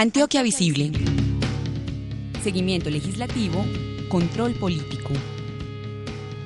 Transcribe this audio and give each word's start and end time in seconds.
Antioquia 0.00 0.44
Visible. 0.44 0.92
Seguimiento 2.44 2.88
legislativo, 2.88 3.64
control 4.08 4.52
político. 4.52 5.10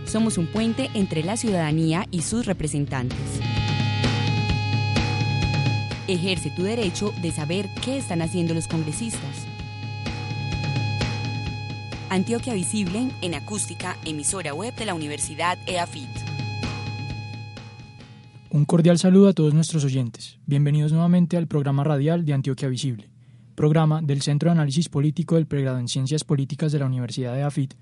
Somos 0.06 0.38
un 0.38 0.47
puente 0.47 0.88
entre 0.95 1.23
la 1.23 1.37
ciudadanía 1.37 2.07
y 2.10 2.23
sus 2.23 2.46
representantes. 2.46 3.19
Ejerce 6.09 6.51
tu 6.57 6.62
derecho 6.62 7.12
de 7.20 7.30
saber 7.30 7.69
qué 7.84 7.98
están 7.98 8.23
haciendo 8.23 8.55
los 8.55 8.69
congresistas. 8.69 9.46
Antioquia 12.09 12.55
Visible 12.55 13.10
en 13.21 13.34
acústica, 13.34 13.98
emisora 14.07 14.55
web 14.55 14.74
de 14.77 14.87
la 14.87 14.95
Universidad 14.95 15.59
EAFIT. 15.66 16.09
Un 18.48 18.65
cordial 18.65 18.98
saludo 18.98 19.29
a 19.29 19.34
todos 19.34 19.52
nuestros 19.52 19.84
oyentes. 19.84 20.38
Bienvenidos 20.46 20.91
nuevamente 20.93 21.37
al 21.37 21.48
programa 21.48 21.84
radial 21.84 22.24
de 22.24 22.32
Antioquia 22.32 22.69
Visible 22.69 23.12
programa 23.62 24.02
del 24.02 24.23
Centro 24.23 24.48
de 24.48 24.55
Análisis 24.55 24.89
Político 24.89 25.37
del 25.37 25.47
Pregrado 25.47 25.79
en 25.79 25.87
Ciencias 25.87 26.25
Políticas 26.25 26.73
de 26.73 26.80
la 26.80 26.87
Universidad 26.87 27.32
de 27.32 27.45
AFIT, 27.45 27.74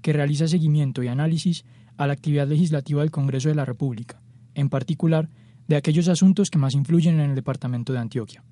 que 0.00 0.12
realiza 0.12 0.46
seguimiento 0.46 1.02
y 1.02 1.08
análisis 1.08 1.64
a 1.96 2.06
la 2.06 2.12
actividad 2.12 2.46
legislativa 2.46 3.00
del 3.00 3.10
Congreso 3.10 3.48
de 3.48 3.56
la 3.56 3.64
República, 3.64 4.22
en 4.54 4.68
particular 4.68 5.28
de 5.66 5.74
aquellos 5.74 6.06
asuntos 6.06 6.50
que 6.50 6.58
más 6.60 6.74
influyen 6.74 7.18
en 7.18 7.30
el 7.30 7.34
Departamento 7.34 7.92
de 7.92 7.98
Antioquia. 7.98 8.44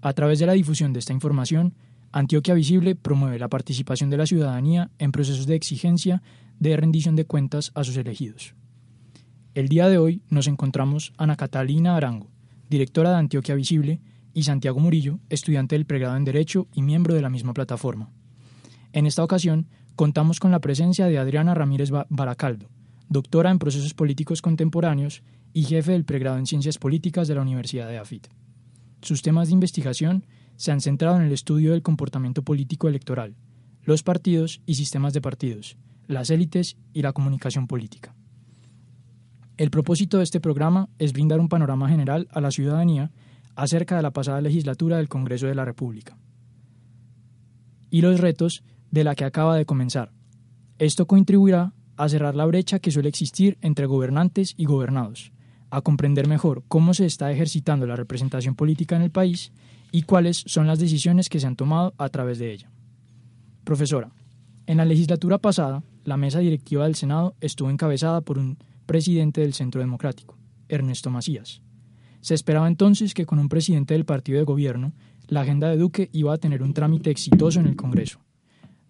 A 0.00 0.14
través 0.14 0.38
de 0.38 0.46
la 0.46 0.54
difusión 0.54 0.94
de 0.94 1.00
esta 1.00 1.12
información, 1.12 1.74
Antioquia 2.12 2.54
Visible 2.54 2.94
promueve 2.94 3.38
la 3.38 3.48
participación 3.48 4.08
de 4.08 4.16
la 4.16 4.24
ciudadanía 4.24 4.90
en 4.98 5.12
procesos 5.12 5.46
de 5.46 5.56
exigencia 5.56 6.22
de 6.58 6.78
rendición 6.78 7.14
de 7.14 7.26
cuentas 7.26 7.72
a 7.74 7.84
sus 7.84 7.98
elegidos. 7.98 8.54
El 9.52 9.68
día 9.68 9.86
de 9.90 9.98
hoy 9.98 10.22
nos 10.30 10.46
encontramos 10.46 11.12
Ana 11.18 11.36
Catalina 11.36 11.94
Arango, 11.94 12.30
directora 12.70 13.10
de 13.10 13.16
Antioquia 13.16 13.54
Visible, 13.54 14.00
y 14.36 14.42
Santiago 14.42 14.78
Murillo, 14.80 15.18
estudiante 15.30 15.76
del 15.76 15.86
pregrado 15.86 16.14
en 16.14 16.26
Derecho 16.26 16.68
y 16.74 16.82
miembro 16.82 17.14
de 17.14 17.22
la 17.22 17.30
misma 17.30 17.54
plataforma. 17.54 18.10
En 18.92 19.06
esta 19.06 19.24
ocasión, 19.24 19.66
contamos 19.94 20.40
con 20.40 20.50
la 20.50 20.60
presencia 20.60 21.06
de 21.06 21.16
Adriana 21.16 21.54
Ramírez 21.54 21.90
Baracaldo, 22.10 22.68
doctora 23.08 23.50
en 23.50 23.58
Procesos 23.58 23.94
Políticos 23.94 24.42
Contemporáneos 24.42 25.22
y 25.54 25.62
jefe 25.62 25.92
del 25.92 26.04
pregrado 26.04 26.36
en 26.36 26.44
Ciencias 26.44 26.76
Políticas 26.76 27.28
de 27.28 27.34
la 27.34 27.40
Universidad 27.40 27.88
de 27.88 27.96
AFIT. 27.96 28.26
Sus 29.00 29.22
temas 29.22 29.48
de 29.48 29.54
investigación 29.54 30.26
se 30.56 30.70
han 30.70 30.82
centrado 30.82 31.16
en 31.16 31.22
el 31.22 31.32
estudio 31.32 31.72
del 31.72 31.80
comportamiento 31.80 32.42
político 32.42 32.88
electoral, 32.88 33.36
los 33.84 34.02
partidos 34.02 34.60
y 34.66 34.74
sistemas 34.74 35.14
de 35.14 35.22
partidos, 35.22 35.78
las 36.08 36.28
élites 36.28 36.76
y 36.92 37.00
la 37.00 37.14
comunicación 37.14 37.66
política. 37.66 38.14
El 39.56 39.70
propósito 39.70 40.18
de 40.18 40.24
este 40.24 40.40
programa 40.40 40.90
es 40.98 41.14
brindar 41.14 41.40
un 41.40 41.48
panorama 41.48 41.88
general 41.88 42.28
a 42.32 42.42
la 42.42 42.50
ciudadanía 42.50 43.10
acerca 43.56 43.96
de 43.96 44.02
la 44.02 44.12
pasada 44.12 44.40
legislatura 44.40 44.98
del 44.98 45.08
Congreso 45.08 45.46
de 45.46 45.54
la 45.54 45.64
República 45.64 46.16
y 47.90 48.02
los 48.02 48.20
retos 48.20 48.62
de 48.90 49.04
la 49.04 49.14
que 49.14 49.24
acaba 49.24 49.56
de 49.56 49.64
comenzar. 49.64 50.12
Esto 50.78 51.06
contribuirá 51.06 51.72
a 51.96 52.08
cerrar 52.08 52.34
la 52.34 52.44
brecha 52.44 52.78
que 52.78 52.90
suele 52.90 53.08
existir 53.08 53.56
entre 53.62 53.86
gobernantes 53.86 54.54
y 54.56 54.66
gobernados, 54.66 55.32
a 55.70 55.80
comprender 55.80 56.28
mejor 56.28 56.62
cómo 56.68 56.94
se 56.94 57.06
está 57.06 57.32
ejercitando 57.32 57.86
la 57.86 57.96
representación 57.96 58.54
política 58.54 58.96
en 58.96 59.02
el 59.02 59.10
país 59.10 59.52
y 59.92 60.02
cuáles 60.02 60.44
son 60.46 60.66
las 60.66 60.78
decisiones 60.78 61.28
que 61.28 61.40
se 61.40 61.46
han 61.46 61.56
tomado 61.56 61.94
a 61.96 62.08
través 62.10 62.38
de 62.38 62.52
ella. 62.52 62.70
Profesora, 63.64 64.12
en 64.66 64.76
la 64.76 64.84
legislatura 64.84 65.38
pasada, 65.38 65.82
la 66.04 66.16
mesa 66.16 66.40
directiva 66.40 66.84
del 66.84 66.96
Senado 66.96 67.34
estuvo 67.40 67.70
encabezada 67.70 68.20
por 68.20 68.38
un 68.38 68.58
presidente 68.84 69.40
del 69.40 69.54
Centro 69.54 69.80
Democrático, 69.80 70.36
Ernesto 70.68 71.10
Macías, 71.10 71.62
se 72.26 72.34
esperaba 72.34 72.66
entonces 72.66 73.14
que 73.14 73.24
con 73.24 73.38
un 73.38 73.48
presidente 73.48 73.94
del 73.94 74.04
partido 74.04 74.40
de 74.40 74.44
gobierno, 74.44 74.92
la 75.28 75.42
agenda 75.42 75.68
de 75.68 75.76
Duque 75.76 76.10
iba 76.12 76.34
a 76.34 76.38
tener 76.38 76.60
un 76.60 76.74
trámite 76.74 77.08
exitoso 77.08 77.60
en 77.60 77.66
el 77.66 77.76
Congreso. 77.76 78.18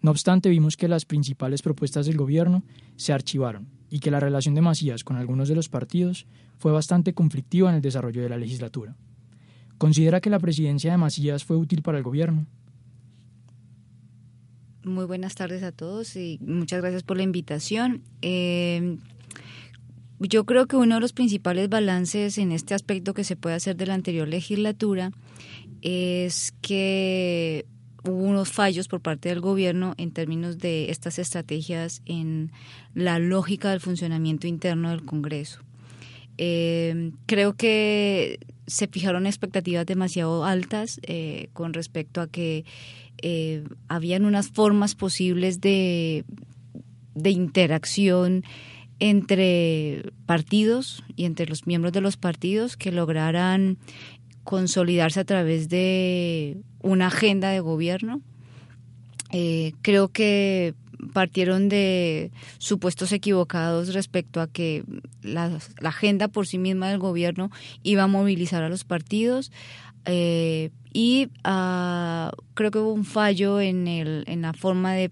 No 0.01 0.09
obstante, 0.09 0.49
vimos 0.49 0.75
que 0.75 0.87
las 0.87 1.05
principales 1.05 1.61
propuestas 1.61 2.07
del 2.07 2.17
gobierno 2.17 2.63
se 2.95 3.13
archivaron 3.13 3.67
y 3.91 3.99
que 3.99 4.09
la 4.09 4.19
relación 4.19 4.55
de 4.55 4.61
Macías 4.61 5.03
con 5.03 5.17
algunos 5.17 5.49
de 5.49 5.53
los 5.53 5.69
partidos 5.69 6.25
fue 6.57 6.71
bastante 6.71 7.13
conflictiva 7.13 7.69
en 7.69 7.75
el 7.75 7.83
desarrollo 7.83 8.23
de 8.23 8.29
la 8.29 8.37
legislatura. 8.37 8.95
¿Considera 9.77 10.19
que 10.19 10.31
la 10.31 10.39
presidencia 10.39 10.89
de 10.89 10.97
Macías 10.97 11.45
fue 11.45 11.57
útil 11.57 11.83
para 11.83 11.99
el 11.99 12.03
gobierno? 12.03 12.47
Muy 14.83 15.05
buenas 15.05 15.35
tardes 15.35 15.61
a 15.61 15.71
todos 15.71 16.15
y 16.15 16.39
muchas 16.41 16.81
gracias 16.81 17.03
por 17.03 17.17
la 17.17 17.23
invitación. 17.23 18.01
Eh, 18.23 18.97
yo 20.19 20.45
creo 20.45 20.67
que 20.67 20.75
uno 20.75 20.95
de 20.95 21.01
los 21.01 21.13
principales 21.13 21.69
balances 21.69 22.37
en 22.37 22.51
este 22.51 22.73
aspecto 22.73 23.13
que 23.13 23.23
se 23.23 23.35
puede 23.35 23.55
hacer 23.55 23.75
de 23.75 23.85
la 23.85 23.93
anterior 23.93 24.27
legislatura 24.27 25.11
es 25.81 26.53
que 26.61 27.65
hubo 28.03 28.23
unos 28.23 28.51
fallos 28.51 28.87
por 28.87 29.01
parte 29.01 29.29
del 29.29 29.41
gobierno 29.41 29.93
en 29.97 30.11
términos 30.11 30.57
de 30.57 30.89
estas 30.89 31.19
estrategias 31.19 32.01
en 32.05 32.51
la 32.93 33.19
lógica 33.19 33.69
del 33.69 33.79
funcionamiento 33.79 34.47
interno 34.47 34.89
del 34.89 35.03
Congreso. 35.03 35.61
Eh, 36.37 37.11
creo 37.25 37.53
que 37.53 38.39
se 38.67 38.87
fijaron 38.87 39.25
expectativas 39.25 39.85
demasiado 39.85 40.45
altas 40.45 40.99
eh, 41.03 41.49
con 41.53 41.73
respecto 41.73 42.21
a 42.21 42.27
que 42.27 42.65
eh, 43.21 43.63
habían 43.87 44.25
unas 44.25 44.49
formas 44.49 44.93
posibles 44.93 45.61
de, 45.61 46.25
de 47.15 47.29
interacción 47.31 48.43
entre 48.99 50.11
partidos 50.25 51.03
y 51.15 51.25
entre 51.25 51.45
los 51.45 51.67
miembros 51.67 51.93
de 51.93 52.01
los 52.01 52.17
partidos 52.17 52.77
que 52.77 52.91
lograran 52.91 53.77
consolidarse 54.43 55.19
a 55.19 55.25
través 55.25 55.69
de 55.69 56.57
una 56.81 57.07
agenda 57.07 57.49
de 57.49 57.59
gobierno. 57.59 58.21
Eh, 59.31 59.73
creo 59.81 60.07
que 60.07 60.73
partieron 61.13 61.69
de 61.69 62.31
supuestos 62.57 63.11
equivocados 63.11 63.93
respecto 63.93 64.41
a 64.41 64.47
que 64.47 64.83
la, 65.21 65.59
agenda 65.83 66.27
por 66.27 66.47
sí 66.47 66.57
misma 66.57 66.89
del 66.89 66.97
gobierno 66.97 67.51
iba 67.83 68.03
a 68.03 68.07
movilizar 68.07 68.63
a 68.63 68.69
los 68.69 68.83
partidos 68.83 69.51
eh, 70.05 70.71
y 70.93 71.29
ah, 71.43 72.31
creo 72.53 72.71
que 72.71 72.79
hubo 72.79 72.93
un 72.93 73.05
fallo 73.05 73.59
en, 73.59 74.41
la 74.41 74.53
forma 74.53 74.93
de 74.93 75.11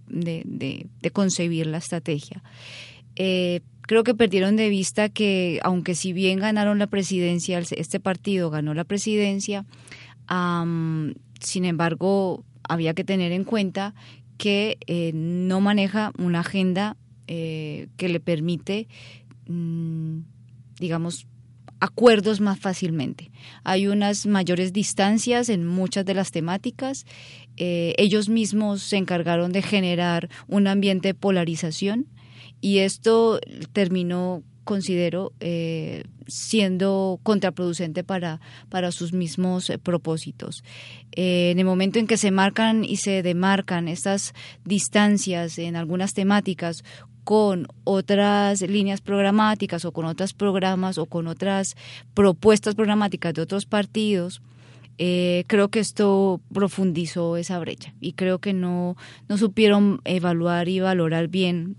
concebir 1.14 1.68
la 1.68 1.78
estrategia. 1.78 2.42
Eh, 3.16 3.62
creo 3.88 4.04
que 4.04 4.16
perdieron 4.16 4.56
de 4.56 4.70
vista 4.70 5.10
que, 5.10 5.60
aunque 5.64 5.96
si 5.96 6.14
bien 6.14 6.40
ganaron 6.40 6.80
la 6.80 6.88
presidencia, 6.88 7.60
este 7.60 8.00
partido 8.00 8.50
ganó 8.50 8.74
la 8.74 8.84
presidencia, 8.84 9.66
sin 11.40 11.66
embargo, 11.66 12.44
había 12.64 12.94
que 12.94 13.04
tener 13.04 13.32
en 13.32 13.44
cuenta 13.44 13.94
que 14.38 14.78
eh, 14.88 15.12
no 15.14 15.62
maneja 15.62 16.12
una 16.18 16.42
agenda 16.42 16.98
eh, 17.28 17.88
que 17.98 18.10
le 18.10 18.20
permite, 18.20 18.88
mm, 19.48 20.20
digamos, 20.80 21.28
acuerdos 21.80 22.42
más 22.42 22.60
fácilmente. 22.60 23.32
Hay 23.64 23.88
unas 23.88 24.26
mayores 24.26 24.74
distancias 24.74 25.50
en 25.50 25.66
muchas 25.68 26.06
de 26.06 26.14
las 26.14 26.32
temáticas. 26.32 27.06
Eh, 27.58 27.94
ellos 27.98 28.30
mismos 28.30 28.82
se 28.82 28.98
encargaron 28.98 29.52
de 29.52 29.62
generar 29.62 30.30
un 30.48 30.68
ambiente 30.68 31.10
de 31.10 31.14
polarización 31.14 32.08
y 32.66 32.80
esto 32.80 33.40
terminó 33.74 34.42
considero 34.64 35.34
eh, 35.40 36.04
siendo 36.26 37.20
contraproducente 37.22 38.04
para, 38.04 38.42
para 38.70 38.92
sus 38.92 39.14
mismos 39.14 39.70
eh, 39.70 39.78
propósitos. 39.78 40.64
Eh, 41.12 41.52
en 41.52 41.60
el 41.60 41.66
momento 41.66 42.00
en 42.00 42.08
que 42.08 42.18
se 42.18 42.32
marcan 42.32 42.84
y 42.84 42.98
se 42.98 43.22
demarcan 43.22 43.88
estas 43.88 44.34
distancias 44.64 45.60
en 45.60 45.76
algunas 45.76 46.16
temáticas 46.16 46.84
con 47.24 47.68
otras 47.84 48.62
líneas 48.64 49.02
programáticas 49.02 49.86
o 49.86 49.92
con 49.92 50.06
otros 50.06 50.34
programas 50.34 50.98
o 50.98 51.06
con 51.06 51.28
otras 51.28 51.76
propuestas 52.16 52.74
programáticas 52.74 53.36
de 53.36 53.44
otros 53.44 53.68
partidos, 53.68 54.42
creo 54.98 55.68
que 55.70 55.80
esto 55.80 56.40
profundizó 56.52 57.38
esa 57.38 57.60
brecha 57.60 57.94
y 58.00 58.14
creo 58.14 58.40
que 58.40 58.54
no, 58.54 58.96
no 59.28 59.38
supieron 59.38 60.02
evaluar 60.06 60.70
y 60.70 60.80
valorar 60.80 61.28
bien 61.28 61.76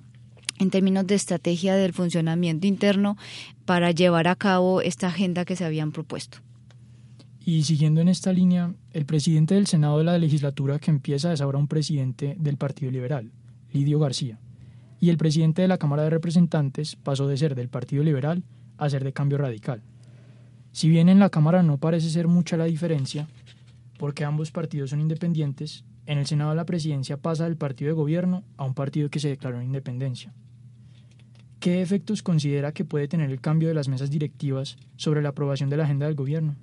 en 0.59 0.71
términos 0.71 1.07
de 1.07 1.15
estrategia 1.15 1.75
del 1.75 1.93
funcionamiento 1.93 2.67
interno 2.67 3.17
para 3.65 3.91
llevar 3.91 4.29
a 4.29 4.37
cabo 4.37 4.81
esta 4.81 5.09
agenda 5.09 5.45
que 5.45 5.57
se 5.57 5.65
habían 5.65 5.93
propuesto. 5.93 6.39
Y 7.45 7.63
siguiendo 7.63 8.01
en 8.01 8.09
esta 8.09 8.33
línea, 8.33 8.75
el 8.93 9.07
presidente 9.07 9.55
del 9.55 9.69
Senado 9.69 9.99
de 9.99 10.05
la 10.05 10.19
legislatura 10.19 10.81
que 10.81 10.91
empieza 10.91 11.33
es 11.33 11.41
ahora 11.41 11.59
un 11.59 11.69
presidente 11.69 12.35
del 12.41 12.57
Partido 12.57 12.91
Liberal, 12.91 13.31
Lidio 13.73 14.01
García. 14.01 14.41
Y 14.99 15.11
el 15.11 15.17
presidente 15.17 15.63
de 15.63 15.69
la 15.69 15.79
Cámara 15.79 16.03
de 16.03 16.11
Representantes 16.11 16.97
pasó 16.97 17.29
de 17.29 17.37
ser 17.37 17.55
del 17.55 17.69
Partido 17.69 18.03
Liberal 18.03 18.43
a 18.79 18.91
ser 18.91 19.05
de 19.05 19.13
Cambio 19.13 19.39
Radical. 19.39 19.83
Si 20.73 20.89
bien 20.89 21.09
en 21.09 21.21
la 21.21 21.31
Cámara 21.31 21.63
no 21.63 21.79
parece 21.79 22.11
ser 22.11 22.27
mucha 22.27 22.57
la 22.57 22.65
diferencia, 22.65 23.29
porque 23.97 24.25
ambos 24.25 24.51
partidos 24.51 24.91
son 24.91 25.01
independientes, 25.01 25.85
en 26.07 26.19
el 26.19 26.27
Senado 26.27 26.55
la 26.55 26.67
presidencia 26.67 27.17
pasa 27.17 27.45
del 27.45 27.57
partido 27.57 27.91
de 27.91 27.95
gobierno 27.95 28.43
a 28.57 28.65
un 28.65 28.75
partido 28.75 29.09
que 29.09 29.21
se 29.21 29.29
declaró 29.29 29.59
en 29.59 29.67
independencia. 29.67 30.35
¿Qué 31.67 31.83
efectos 31.83 32.23
considera 32.23 32.71
que 32.71 32.85
puede 32.85 33.09
tener 33.09 33.29
el 33.29 33.41
cambio 33.41 33.67
de 33.67 33.75
las 33.75 33.89
mesas 33.89 34.09
directivas 34.09 34.77
sobre 34.95 35.21
la 35.21 35.31
aprobación 35.31 35.69
de 35.69 35.77
la 35.77 35.83
agenda 35.83 36.07
del 36.07 36.15
gobierno? 36.15 36.55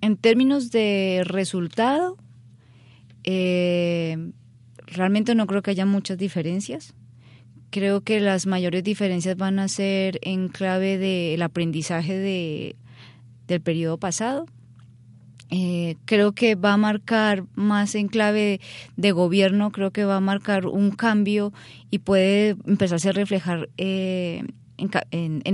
En 0.00 0.16
términos 0.16 0.70
de 0.70 1.22
resultado, 1.24 2.16
eh, 3.24 4.30
realmente 4.86 5.34
no 5.34 5.48
creo 5.48 5.60
que 5.62 5.72
haya 5.72 5.86
muchas 5.86 6.18
diferencias. 6.18 6.94
Creo 7.70 8.02
que 8.02 8.20
las 8.20 8.46
mayores 8.46 8.84
diferencias 8.84 9.36
van 9.36 9.58
a 9.58 9.66
ser 9.66 10.20
en 10.22 10.46
clave 10.46 10.98
del 10.98 11.42
aprendizaje 11.42 12.16
de, 12.16 12.76
del 13.48 13.60
periodo 13.60 13.98
pasado. 13.98 14.46
Eh, 15.50 15.96
creo 16.04 16.32
que 16.32 16.54
va 16.56 16.74
a 16.74 16.76
marcar 16.76 17.44
más 17.54 17.94
en 17.94 18.08
clave 18.08 18.60
de, 18.96 19.12
gobierno, 19.12 19.72
creo 19.72 19.92
que 19.92 20.04
va 20.04 20.16
a 20.16 20.20
marcar 20.20 20.66
un 20.66 20.90
cambio 20.90 21.52
y 21.90 22.00
puede 22.00 22.56
empezarse 22.66 23.08
a 23.08 23.12
reflejar 23.12 23.70
eh, 23.78 24.44
en, 24.76 24.90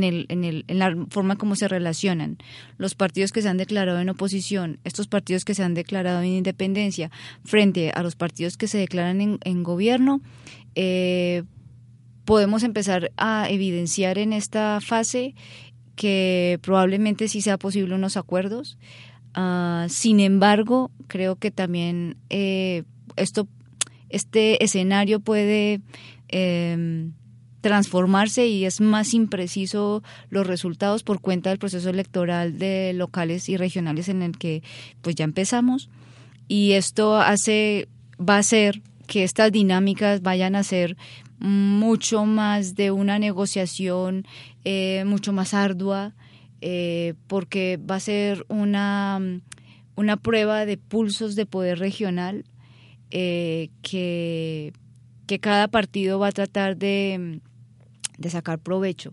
el, 0.03 0.27
en, 0.29 0.45
el, 0.45 0.65
en, 0.67 0.79
la 0.79 0.95
forma 1.11 1.37
como 1.37 1.57
se 1.57 1.69
relacionan 1.69 2.39
los 2.77 2.95
partidos 2.95 3.31
que 3.31 3.41
se 3.41 3.49
han 3.49 3.57
declarado 3.57 4.01
en 4.01 4.09
oposición, 4.09 4.79
estos 4.85 5.07
partidos 5.07 5.45
que 5.45 5.55
se 5.55 5.63
han 5.63 5.75
declarado 5.75 6.23
en 6.23 6.29
independencia, 6.29 7.11
frente 7.45 7.91
a 7.91 8.03
los 8.03 8.17
partidos 8.17 8.57
que 8.57 8.67
se 8.67 8.79
declaran 8.79 9.21
en, 9.21 9.39
en 9.45 9.63
gobierno, 9.63 10.21
eh, 10.75 11.45
podemos 12.25 12.63
empezar 12.63 13.13
a 13.17 13.49
evidenciar 13.49 14.19
en 14.19 14.33
esta 14.33 14.81
fase 14.81 15.35
que 15.97 16.59
probablemente 16.63 17.29
sí 17.29 17.41
sea 17.41 17.59
posible 17.59 17.95
unos 17.95 18.17
acuerdos. 18.17 18.79
Uh, 19.37 19.89
sin 19.89 20.21
embargo, 20.21 20.91
creo 21.09 21.37
que 21.37 21.51
también 21.51 22.17
eh, 22.31 22.85
esto, 23.17 23.49
este 24.09 24.63
escenario 24.63 25.21
puede 25.21 25.81
eh, 26.29 27.11
transformarse 27.65 28.47
y 28.47 28.67
es 28.67 28.83
más 28.83 29.15
impreciso 29.15 30.03
los 30.29 30.47
resultados 30.47 31.03
por 31.03 31.23
cuenta 31.23 31.49
del 31.49 31.59
proceso 31.59 31.89
electoral 31.89 32.59
de 32.59 32.93
locales 32.95 33.49
y 33.49 33.57
regionales 33.57 34.11
en 34.11 34.21
el 34.21 34.37
que 34.37 34.63
pues 35.01 35.17
ya 35.17 35.25
empezamos. 35.25 35.89
Y 36.47 36.73
esto 36.73 37.17
hace 37.17 37.89
va 38.21 38.37
a 38.37 38.41
hacer 38.41 38.83
que 39.07 39.25
estas 39.25 39.51
dinámicas 39.51 40.21
vayan 40.21 40.57
a 40.57 40.63
ser 40.63 40.99
mucho 41.39 42.27
más 42.27 42.75
de 42.75 42.91
una 42.91 43.19
negociación 43.19 44.27
eh, 44.65 45.05
mucho 45.07 45.33
más 45.33 45.55
ardua 45.55 46.13
eh, 46.67 47.13
porque 47.27 47.79
va 47.79 47.97
a 47.97 48.01
ser 48.01 48.47
una, 48.49 49.21
una 49.97 50.17
prueba 50.17 50.65
de 50.65 50.79
pulsos 50.79 51.37
de 51.37 51.45
poder 51.45 51.79
regional 51.79 52.47
eh, 53.11 53.69
que, 53.83 54.73
que 55.27 55.41
cada 55.41 55.69
partido 55.69 56.19
va 56.19 56.29
a 56.29 56.33
tratar 56.33 56.79
de 56.79 57.41
de 58.19 58.31
sacar 58.31 58.59
provecho. 58.59 59.13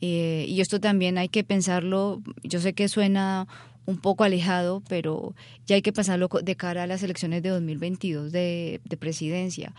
Eh, 0.00 0.44
y 0.48 0.60
esto 0.60 0.80
también 0.80 1.16
hay 1.16 1.28
que 1.28 1.44
pensarlo, 1.44 2.22
yo 2.42 2.60
sé 2.60 2.72
que 2.74 2.88
suena 2.88 3.46
un 3.86 3.96
poco 3.96 4.24
alejado, 4.24 4.82
pero 4.88 5.34
ya 5.66 5.76
hay 5.76 5.82
que 5.82 5.92
pensarlo 5.92 6.28
de 6.28 6.56
cara 6.56 6.82
a 6.82 6.86
las 6.86 7.02
elecciones 7.02 7.42
de 7.42 7.50
2022 7.50 8.32
de, 8.32 8.80
de 8.84 8.96
presidencia. 8.98 9.74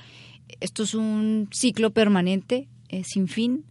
Esto 0.61 0.83
es 0.83 0.95
un 0.95 1.49
ciclo 1.51 1.91
permanente, 1.91 2.67
sin 3.03 3.27
fin, 3.27 3.65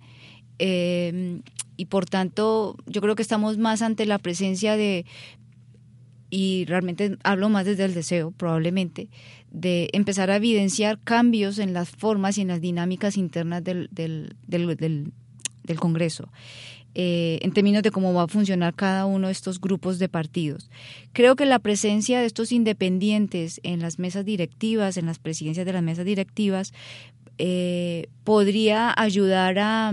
y 1.76 1.86
por 1.86 2.06
tanto 2.06 2.76
yo 2.86 3.00
creo 3.00 3.14
que 3.14 3.22
estamos 3.22 3.58
más 3.58 3.82
ante 3.82 4.06
la 4.06 4.18
presencia 4.18 4.76
de, 4.76 5.04
y 6.32 6.64
realmente 6.64 7.18
hablo 7.24 7.50
más 7.50 7.66
desde 7.66 7.84
el 7.84 7.92
deseo, 7.92 8.30
probablemente, 8.30 9.10
de 9.50 9.90
empezar 9.92 10.30
a 10.30 10.36
evidenciar 10.36 10.98
cambios 11.04 11.58
en 11.58 11.74
las 11.74 11.90
formas 11.90 12.38
y 12.38 12.40
en 12.40 12.48
las 12.48 12.62
dinámicas 12.62 13.18
internas 13.18 13.62
del, 13.62 13.90
del, 13.92 14.34
del, 14.46 15.12
Congreso. 15.78 16.30
Eh, 16.94 17.38
en 17.42 17.52
términos 17.52 17.82
de 17.82 17.90
cómo 17.90 18.14
va 18.14 18.22
a 18.22 18.28
funcionar 18.28 18.74
cada 18.74 19.04
uno 19.04 19.26
de 19.26 19.32
estos 19.32 19.60
grupos 19.60 19.98
de 19.98 20.08
partidos. 20.08 20.70
Creo 21.12 21.36
que 21.36 21.44
la 21.44 21.58
presencia 21.58 22.20
de 22.20 22.26
estos 22.26 22.50
independientes 22.50 23.60
en 23.62 23.80
las 23.80 23.98
mesas 23.98 24.24
directivas, 24.24 24.96
en 24.96 25.06
las 25.06 25.18
presidencias 25.18 25.66
de 25.66 25.72
las 25.74 25.82
mesas 25.82 26.06
directivas, 26.06 26.72
eh, 27.36 28.08
podría 28.24 28.94
ayudar 28.96 29.58
a, 29.58 29.92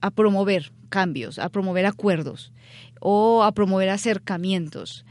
a, 0.00 0.10
promover 0.10 0.72
cambios, 0.88 1.38
a 1.38 1.48
promover 1.48 1.86
acuerdos 1.86 2.52
o 3.00 3.42
a 3.42 3.52
promover 3.52 3.88
acercamientos. 3.88 5.04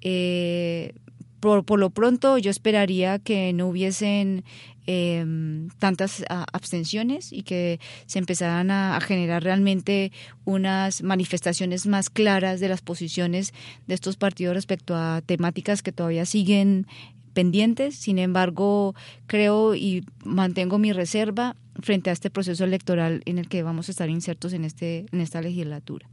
Eh, 0.00 0.94
por, 1.40 1.78
lo 1.78 1.90
pronto 1.90 2.38
yo 2.38 2.50
esperaría 2.50 3.18
que 3.18 3.52
no 3.52 3.68
hubiesen 3.68 4.44
em, 4.86 5.68
tantas 5.78 6.24
abstenciones 6.28 7.32
y 7.32 7.42
que 7.42 7.80
se 8.06 8.18
empezaran 8.18 8.70
a, 8.70 8.98
generar 9.00 9.42
realmente 9.42 10.10
unas 10.46 11.02
manifestaciones 11.02 11.86
más 11.86 12.08
claras 12.08 12.60
de 12.60 12.68
las 12.68 12.80
posiciones 12.80 13.52
de 13.86 13.94
estos 13.94 14.16
partidos 14.16 14.54
respecto 14.54 14.94
a 14.94 15.20
temáticas 15.24 15.82
que 15.82 15.92
todavía 15.92 16.24
siguen 16.24 16.86
pendientes. 17.34 17.96
Sin 17.96 18.18
embargo, 18.18 18.94
creo 19.26 19.74
y 19.74 20.06
mantengo 20.24 20.78
mi 20.78 20.92
reserva 20.92 21.56
frente 21.80 22.10
a 22.10 22.12
este 22.12 22.30
proceso 22.30 22.64
electoral 22.64 23.22
en 23.24 23.38
el 23.38 23.48
que 23.48 23.62
vamos 23.62 23.88
a 23.88 23.92
estar 23.92 24.08
insertos 24.08 24.52
en, 24.52 24.64
este, 24.64 25.06
en 25.12 25.20
esta 25.20 25.40
legislatura. 25.40 26.08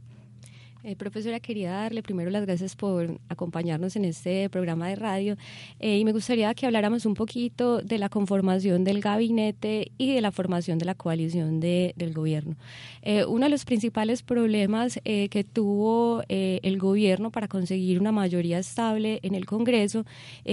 Eh, 0.84 0.96
profesora, 0.96 1.38
quería 1.38 1.70
darle 1.70 2.02
primero 2.02 2.28
las 2.28 2.44
gracias 2.44 2.74
por 2.74 3.20
acompañarnos 3.28 3.94
en 3.94 4.04
este 4.04 4.50
programa 4.50 4.88
de 4.88 4.96
radio 4.96 5.36
eh, 5.78 5.98
y 5.98 6.04
me 6.04 6.10
gustaría 6.10 6.52
que 6.54 6.66
habláramos 6.66 7.06
un 7.06 7.14
poquito 7.14 7.80
de 7.82 7.98
la 7.98 8.08
conformación 8.08 8.82
del 8.82 9.00
gabinete 9.00 9.92
y 9.96 10.12
de 10.12 10.20
la 10.20 10.32
formación 10.32 10.78
de 10.78 10.84
la 10.84 10.96
coalición 10.96 11.60
de, 11.60 11.94
del 11.96 12.12
gobierno. 12.12 12.56
Eh, 13.02 13.24
uno 13.24 13.46
de 13.46 13.50
los 13.50 13.64
principales 13.64 14.24
problemas 14.24 14.98
que 15.04 15.44
tuvo 15.44 16.22
el 16.28 16.78
gobierno 16.78 17.30
para 17.30 17.48
conseguir 17.48 18.00
una 18.00 18.12
mayoría 18.12 18.58
estable 18.58 19.20
en 19.22 19.34
el 19.34 19.46
Congreso 19.46 20.04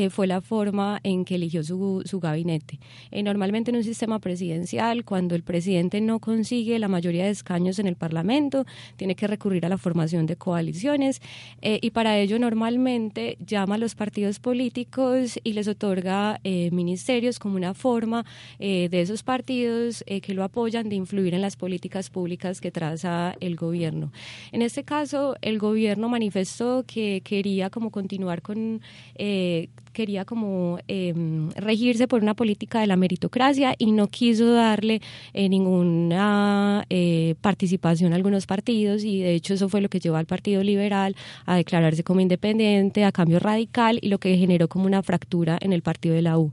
fue 0.09 0.27
la 0.27 0.41
forma 0.41 0.99
en 1.03 1.25
que 1.25 1.35
eligió 1.35 1.63
su, 1.63 2.03
su 2.05 2.19
gabinete. 2.19 2.79
normalmente 3.11 3.71
en 3.71 3.77
un 3.77 3.83
sistema 3.83 4.19
presidencial, 4.19 5.05
cuando 5.05 5.35
el 5.35 5.43
presidente 5.43 6.01
no 6.01 6.19
consigue 6.19 6.77
la 6.79 6.87
mayoría 6.87 7.25
de 7.25 7.31
escaños 7.31 7.79
en 7.79 7.87
el 7.87 7.95
Parlamento, 7.95 8.65
tiene 8.95 9.15
que 9.15 9.27
recurrir 9.27 9.65
a 9.65 9.69
la 9.69 9.77
formación 9.77 10.18
de 10.25 10.35
coaliciones 10.35 11.21
eh, 11.61 11.79
y 11.81 11.91
para 11.91 12.17
ello 12.17 12.39
normalmente 12.39 13.37
llama 13.45 13.75
a 13.75 13.77
los 13.77 13.95
partidos 13.95 14.39
políticos 14.39 15.39
y 15.43 15.53
les 15.53 15.67
otorga 15.67 16.39
eh, 16.43 16.69
ministerios 16.71 17.39
como 17.39 17.55
una 17.55 17.73
forma 17.73 18.25
eh, 18.59 18.89
de 18.89 19.01
esos 19.01 19.23
partidos 19.23 20.03
que 20.05 20.33
lo 20.33 20.43
apoyan 20.43 20.89
de 20.89 20.95
influir 20.95 21.33
en 21.33 21.41
las 21.41 21.55
políticas 21.55 22.09
públicas 22.09 22.61
que 22.61 22.71
traza 22.71 23.35
el 23.39 23.55
gobierno. 23.55 24.11
En 24.51 24.61
este 24.61 24.83
caso, 24.83 25.35
el 25.41 25.59
gobierno 25.59 26.09
manifestó 26.09 26.83
que 26.85 27.21
quería 27.23 27.69
como 27.69 27.91
continuar 27.91 28.41
con 28.41 28.81
quería 29.91 30.25
como 30.25 30.79
em, 30.87 31.49
regirse 31.51 32.07
por 32.07 32.21
una 32.21 32.33
política 32.33 32.79
de 32.81 32.87
la 32.87 32.95
meritocracia 32.95 33.75
y 33.77 33.91
no 33.91 34.07
quiso 34.07 34.51
darle 34.51 35.01
ninguna 35.33 36.85
participación 37.41 38.13
a 38.13 38.15
algunos 38.15 38.45
partidos 38.45 39.03
y 39.03 39.21
de 39.21 39.33
hecho 39.33 39.53
eso 39.53 39.69
fue 39.69 39.81
lo 39.81 39.89
que 39.89 39.99
llevó 39.99 40.17
al 40.17 40.25
Partido 40.25 40.63
Liberal 40.63 41.15
a 41.45 41.55
declararse 41.55 42.03
como 42.03 42.19
independiente, 42.19 43.03
a 43.05 43.11
cambio 43.11 43.39
radical 43.39 43.99
y 44.01 44.09
lo 44.09 44.19
que 44.19 44.37
generó 44.37 44.67
como 44.67 44.85
una 44.85 45.03
fractura 45.03 45.57
en 45.61 45.73
el 45.73 45.81
partido 45.81 46.15
de 46.15 46.21
la 46.21 46.37
U. 46.37 46.51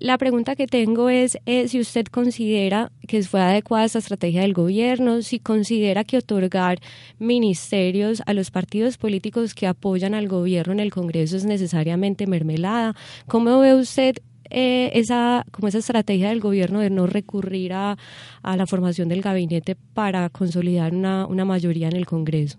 La 0.00 0.16
pregunta 0.16 0.56
que 0.56 0.66
tengo 0.66 1.10
es 1.10 1.36
eh, 1.44 1.68
si 1.68 1.78
usted 1.78 2.06
considera 2.06 2.90
que 3.06 3.22
fue 3.22 3.42
adecuada 3.42 3.84
esta 3.84 3.98
estrategia 3.98 4.40
del 4.40 4.54
gobierno, 4.54 5.20
si 5.20 5.40
considera 5.40 6.04
que 6.04 6.16
otorgar 6.16 6.78
ministerios 7.18 8.22
a 8.24 8.32
los 8.32 8.50
partidos 8.50 8.96
políticos 8.96 9.54
que 9.54 9.66
apoyan 9.66 10.14
al 10.14 10.26
gobierno 10.26 10.72
en 10.72 10.80
el 10.80 10.90
Congreso 10.90 11.36
es 11.36 11.44
necesariamente 11.44 12.26
mermelada. 12.26 12.96
¿Cómo 13.26 13.58
ve 13.58 13.74
usted 13.74 14.16
eh, 14.48 14.90
esa, 14.94 15.44
como 15.50 15.68
esa 15.68 15.80
estrategia 15.80 16.30
del 16.30 16.40
gobierno 16.40 16.80
de 16.80 16.88
no 16.88 17.06
recurrir 17.06 17.74
a, 17.74 17.98
a 18.42 18.56
la 18.56 18.66
formación 18.66 19.10
del 19.10 19.20
gabinete 19.20 19.76
para 19.92 20.30
consolidar 20.30 20.94
una, 20.94 21.26
una 21.26 21.44
mayoría 21.44 21.88
en 21.88 21.96
el 21.96 22.06
Congreso? 22.06 22.58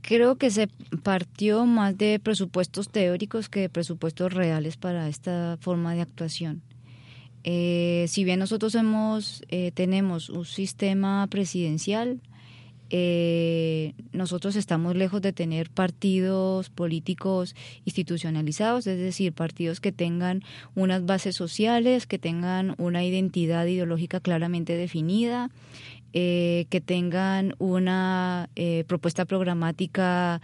Creo 0.00 0.36
que 0.36 0.50
se 0.50 0.68
partió 1.02 1.66
más 1.66 1.96
de 1.96 2.18
presupuestos 2.18 2.88
teóricos 2.88 3.48
que 3.48 3.60
de 3.60 3.68
presupuestos 3.68 4.32
reales 4.32 4.76
para 4.76 5.08
esta 5.08 5.58
forma 5.60 5.94
de 5.94 6.02
actuación. 6.02 6.62
Eh, 7.44 8.06
si 8.08 8.24
bien 8.24 8.38
nosotros 8.38 8.74
hemos, 8.74 9.42
eh, 9.48 9.70
tenemos 9.74 10.30
un 10.30 10.46
sistema 10.46 11.26
presidencial, 11.28 12.20
eh, 12.90 13.94
nosotros 14.12 14.56
estamos 14.56 14.94
lejos 14.94 15.20
de 15.20 15.32
tener 15.32 15.68
partidos 15.68 16.70
políticos 16.70 17.56
institucionalizados, 17.84 18.86
es 18.86 18.98
decir, 18.98 19.32
partidos 19.32 19.80
que 19.80 19.90
tengan 19.90 20.42
unas 20.74 21.04
bases 21.04 21.34
sociales, 21.34 22.06
que 22.06 22.18
tengan 22.18 22.74
una 22.78 23.02
identidad 23.02 23.66
ideológica 23.66 24.20
claramente 24.20 24.76
definida, 24.76 25.50
eh, 26.16 26.66
que 26.70 26.80
tengan 26.80 27.54
una 27.58 28.48
eh, 28.54 28.84
propuesta 28.86 29.24
programática 29.24 30.40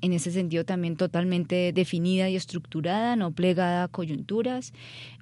en 0.00 0.12
ese 0.12 0.32
sentido 0.32 0.64
también 0.64 0.96
totalmente 0.96 1.72
definida 1.72 2.28
y 2.28 2.36
estructurada, 2.36 3.14
no 3.14 3.30
plegada 3.30 3.84
a 3.84 3.88
coyunturas. 3.88 4.72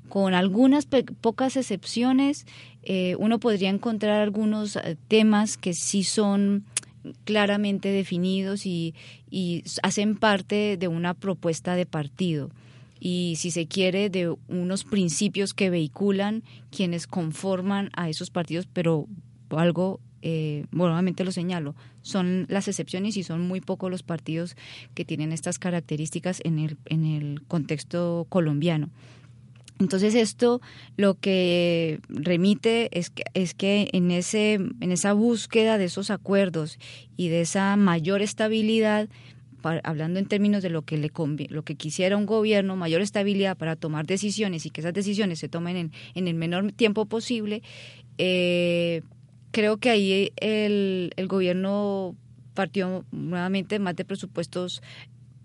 Con 0.09 0.33
algunas 0.33 0.89
pocas 1.21 1.57
excepciones, 1.57 2.47
eh, 2.83 3.17
uno 3.19 3.39
podría 3.39 3.69
encontrar 3.69 4.23
algunos 4.23 4.77
eh, 4.77 4.97
temas 5.09 5.59
que 5.59 5.75
sí 5.75 6.05
son 6.05 6.65
claramente 7.25 7.91
definidos 7.91 8.65
y, 8.65 8.95
y 9.31 9.63
hacen 9.83 10.17
parte 10.17 10.79
de 10.79 10.89
una 10.89 11.13
propuesta 11.13 11.75
de 11.75 11.85
partido 11.85 12.51
y 13.01 13.35
si 13.37 13.51
se 13.51 13.67
quiere 13.67 14.11
de 14.11 14.35
unos 14.49 14.85
principios 14.85 15.55
que 15.55 15.71
vehiculan 15.71 16.43
quienes 16.71 17.07
conforman 17.07 17.91
a 17.95 18.09
esos 18.09 18.31
partidos, 18.31 18.67
pero 18.73 19.07
algo 19.51 20.01
eh, 20.21 20.67
nuevamente 20.73 21.25
lo 21.25 21.31
señalo, 21.31 21.75
son 22.03 22.47
las 22.49 22.67
excepciones 22.67 23.17
y 23.17 23.23
son 23.23 23.47
muy 23.47 23.61
pocos 23.61 23.91
los 23.91 24.03
partidos 24.03 24.57
que 24.95 25.05
tienen 25.05 25.33
estas 25.33 25.59
características 25.59 26.41
en 26.45 26.59
el, 26.59 26.77
en 26.87 27.05
el 27.05 27.43
contexto 27.47 28.27
colombiano. 28.29 28.91
Entonces 29.79 30.17
esto 30.17 30.61
lo 30.97 31.15
que 31.15 32.01
remite 32.09 32.89
es 32.99 33.11
que, 33.11 33.23
es 33.35 33.55
que 33.55 33.89
en, 33.93 34.11
ese, 34.11 34.55
en 34.55 34.91
esa 34.91 35.13
búsqueda 35.13 35.79
de 35.79 35.85
esos 35.85 36.11
acuerdos 36.11 36.79
y 37.17 37.29
de 37.29 37.43
esa 37.43 37.77
mayor 37.77 38.21
estabilidad, 38.21 39.09
hablando 39.63 40.19
en 40.19 40.27
términos 40.27 40.63
de 40.63 40.71
lo 40.71 40.83
que 40.83 40.97
le 40.97 41.11
lo 41.49 41.63
que 41.63 41.75
quisiera 41.75 42.17
un 42.17 42.27
gobierno, 42.27 42.77
mayor 42.77 43.01
estabilidad 43.01 43.57
para 43.57 43.77
tomar 43.77 44.07
decisiones 44.07 44.67
y 44.67 44.71
que 44.71 44.81
esas 44.81 44.95
decisiones 44.95 45.39
se 45.39 45.49
tomen 45.49 45.77
en, 45.77 45.93
en 46.15 46.29
el 46.29 46.35
menor 46.35 46.73
tiempo 46.73 47.07
posible, 47.07 47.63
eh, 48.19 49.03
creo 49.51 49.79
que 49.79 49.91
ahí 49.91 50.33
el, 50.37 51.13
el 51.17 51.27
gobierno 51.29 52.15
partió 52.55 53.05
nuevamente 53.13 53.79
más 53.79 53.95
de 53.97 54.05
presupuestos 54.05 54.83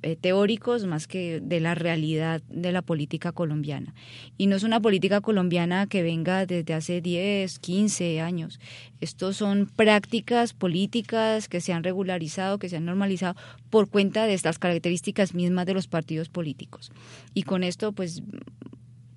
eh, 0.04 0.18
teóricos 0.18 0.86
más 0.86 1.08
que 1.08 1.40
de 1.42 1.60
la 1.62 1.76
realidad 1.76 2.42
de 2.50 2.74
la 2.74 2.82
política 2.82 3.32
colombiana. 3.32 3.96
Y 4.38 4.48
no 4.48 4.58
es 4.58 4.64
una 4.64 4.82
política 4.82 5.22
colombiana 5.22 5.88
que 5.88 6.04
venga 6.04 6.46
desde 6.46 6.74
hace 6.74 7.00
10, 7.00 7.58
15 7.60 8.20
años. 8.20 8.60
Estos 9.00 9.38
son 9.38 9.66
prácticas 9.74 10.54
políticas 10.54 11.48
que 11.48 11.62
se 11.62 11.72
han 11.72 11.86
regularizado, 11.86 12.60
que 12.60 12.68
se 12.68 12.76
han 12.76 12.86
normalizado 12.86 13.36
por 13.70 13.90
cuenta 13.90 14.28
de 14.28 14.34
estas 14.34 14.60
características 14.60 15.34
mismas 15.34 15.66
de 15.66 15.74
los 15.74 15.88
partidos 15.88 16.28
políticos. 16.28 16.92
Y 17.34 17.44
con 17.44 17.64
esto, 17.64 17.94
pues, 17.94 18.24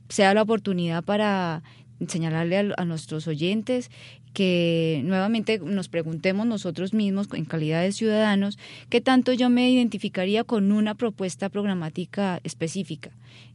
sea 0.08 0.34
la 0.34 0.42
oportunidad 0.42 1.02
para 1.02 1.62
señalarle 2.06 2.74
a, 2.76 2.84
nuestros 2.84 3.26
oyentes 3.26 3.90
que 4.36 5.00
nuevamente 5.02 5.58
nos 5.60 5.88
preguntemos 5.88 6.46
nosotros 6.46 6.92
mismos 6.92 7.26
en 7.32 7.46
calidad 7.46 7.80
de 7.80 7.92
ciudadanos 7.92 8.58
qué 8.90 9.00
tanto 9.00 9.32
yo 9.32 9.48
me 9.48 9.70
identificaría 9.70 10.44
con 10.44 10.72
una 10.72 10.94
propuesta 10.94 11.48
programática 11.48 12.40
específica. 12.44 13.12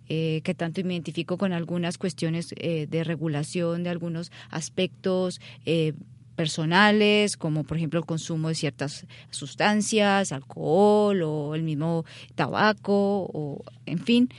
Eh, 0.09 0.41
que 0.43 0.55
tanto 0.55 0.83
me 0.83 0.95
identifico 0.95 1.37
con 1.37 1.53
algunas 1.53 1.99
cuestiones 1.99 2.55
eh, 2.57 2.87
de 2.89 3.03
regulación 3.03 3.83
de 3.83 3.91
algunos 3.91 4.31
aspectos 4.49 5.39
eh, 5.67 5.93
personales, 6.35 7.37
como 7.37 7.63
por 7.63 7.77
ejemplo 7.77 7.99
el 7.99 8.05
consumo 8.07 8.49
de 8.49 8.55
ciertas 8.55 9.05
sustancias, 9.29 10.31
alcohol 10.31 11.21
o 11.21 11.53
el 11.53 11.61
mismo 11.61 12.05
tabaco, 12.33 13.29
o 13.31 13.63
en 13.85 13.99
fin, 13.99 14.29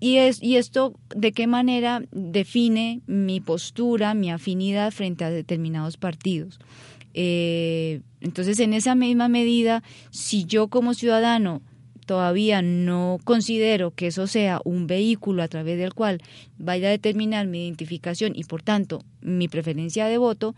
y, 0.00 0.16
es, 0.16 0.42
y 0.42 0.56
esto, 0.56 0.94
¿de 1.14 1.32
qué 1.32 1.46
manera 1.46 2.02
define 2.10 3.00
mi 3.06 3.40
postura, 3.40 4.14
mi 4.14 4.30
afinidad 4.30 4.92
frente 4.92 5.24
a 5.24 5.30
determinados 5.30 5.96
partidos? 5.96 6.58
Eh, 7.14 8.00
entonces, 8.20 8.58
en 8.60 8.74
esa 8.74 8.94
misma 8.94 9.28
medida, 9.28 9.82
si 10.10 10.44
yo 10.44 10.68
como 10.68 10.94
ciudadano 10.94 11.62
todavía 12.06 12.60
no 12.60 13.18
considero 13.24 13.92
que 13.92 14.08
eso 14.08 14.26
sea 14.26 14.60
un 14.64 14.86
vehículo 14.86 15.42
a 15.42 15.48
través 15.48 15.78
del 15.78 15.94
cual 15.94 16.20
vaya 16.58 16.88
a 16.88 16.90
determinar 16.90 17.46
mi 17.46 17.64
identificación 17.64 18.32
y, 18.34 18.44
por 18.44 18.62
tanto, 18.62 19.02
mi 19.20 19.48
preferencia 19.48 20.06
de 20.06 20.18
voto, 20.18 20.54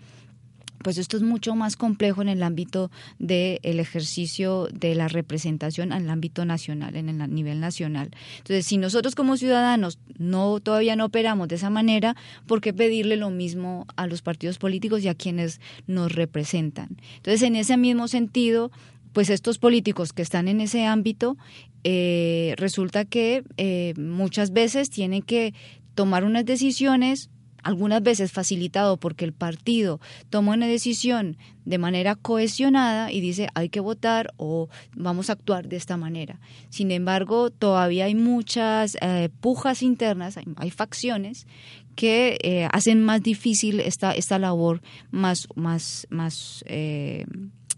pues 0.86 0.98
esto 0.98 1.16
es 1.16 1.24
mucho 1.24 1.56
más 1.56 1.76
complejo 1.76 2.22
en 2.22 2.28
el 2.28 2.44
ámbito 2.44 2.92
del 3.18 3.80
ejercicio 3.80 4.68
de 4.72 4.94
la 4.94 5.08
representación 5.08 5.90
en 5.90 6.02
el 6.02 6.10
ámbito 6.10 6.44
nacional, 6.44 6.94
en 6.94 7.08
el 7.08 7.34
nivel 7.34 7.58
nacional. 7.58 8.12
Entonces, 8.36 8.66
si 8.66 8.78
nosotros 8.78 9.16
como 9.16 9.36
ciudadanos 9.36 9.98
no 10.16 10.60
todavía 10.60 10.94
no 10.94 11.06
operamos 11.06 11.48
de 11.48 11.56
esa 11.56 11.70
manera, 11.70 12.14
¿por 12.46 12.60
qué 12.60 12.72
pedirle 12.72 13.16
lo 13.16 13.30
mismo 13.30 13.88
a 13.96 14.06
los 14.06 14.22
partidos 14.22 14.58
políticos 14.58 15.02
y 15.02 15.08
a 15.08 15.16
quienes 15.16 15.60
nos 15.88 16.12
representan? 16.12 16.98
Entonces, 17.16 17.42
en 17.42 17.56
ese 17.56 17.76
mismo 17.76 18.06
sentido, 18.06 18.70
pues 19.12 19.28
estos 19.28 19.58
políticos 19.58 20.12
que 20.12 20.22
están 20.22 20.46
en 20.46 20.60
ese 20.60 20.86
ámbito, 20.86 21.36
eh, 21.82 22.54
resulta 22.58 23.04
que 23.04 23.42
eh, 23.56 23.92
muchas 23.96 24.52
veces 24.52 24.88
tienen 24.88 25.22
que 25.22 25.52
tomar 25.96 26.22
unas 26.22 26.44
decisiones 26.44 27.28
algunas 27.66 28.00
veces 28.00 28.30
facilitado 28.30 28.96
porque 28.96 29.24
el 29.24 29.32
partido 29.32 30.00
toma 30.30 30.54
una 30.54 30.68
decisión 30.68 31.36
de 31.64 31.78
manera 31.78 32.14
cohesionada 32.14 33.10
y 33.10 33.20
dice 33.20 33.48
hay 33.54 33.70
que 33.70 33.80
votar 33.80 34.32
o 34.36 34.68
vamos 34.94 35.28
a 35.28 35.32
actuar 35.32 35.68
de 35.68 35.76
esta 35.76 35.96
manera. 35.96 36.38
Sin 36.70 36.92
embargo, 36.92 37.50
todavía 37.50 38.04
hay 38.04 38.14
muchas 38.14 38.96
eh, 39.00 39.30
pujas 39.40 39.82
internas, 39.82 40.38
hay, 40.56 40.70
facciones 40.70 41.48
que 41.96 42.38
eh, 42.42 42.68
hacen 42.70 43.02
más 43.02 43.20
difícil 43.22 43.80
esta, 43.80 44.12
esta 44.12 44.38
labor 44.38 44.80
más, 45.10 45.48
más, 45.56 46.06
más, 46.08 46.62
eh, 46.68 47.26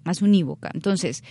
más 0.05 0.21
unívoca. 0.21 0.71
Entonces, 0.75 1.25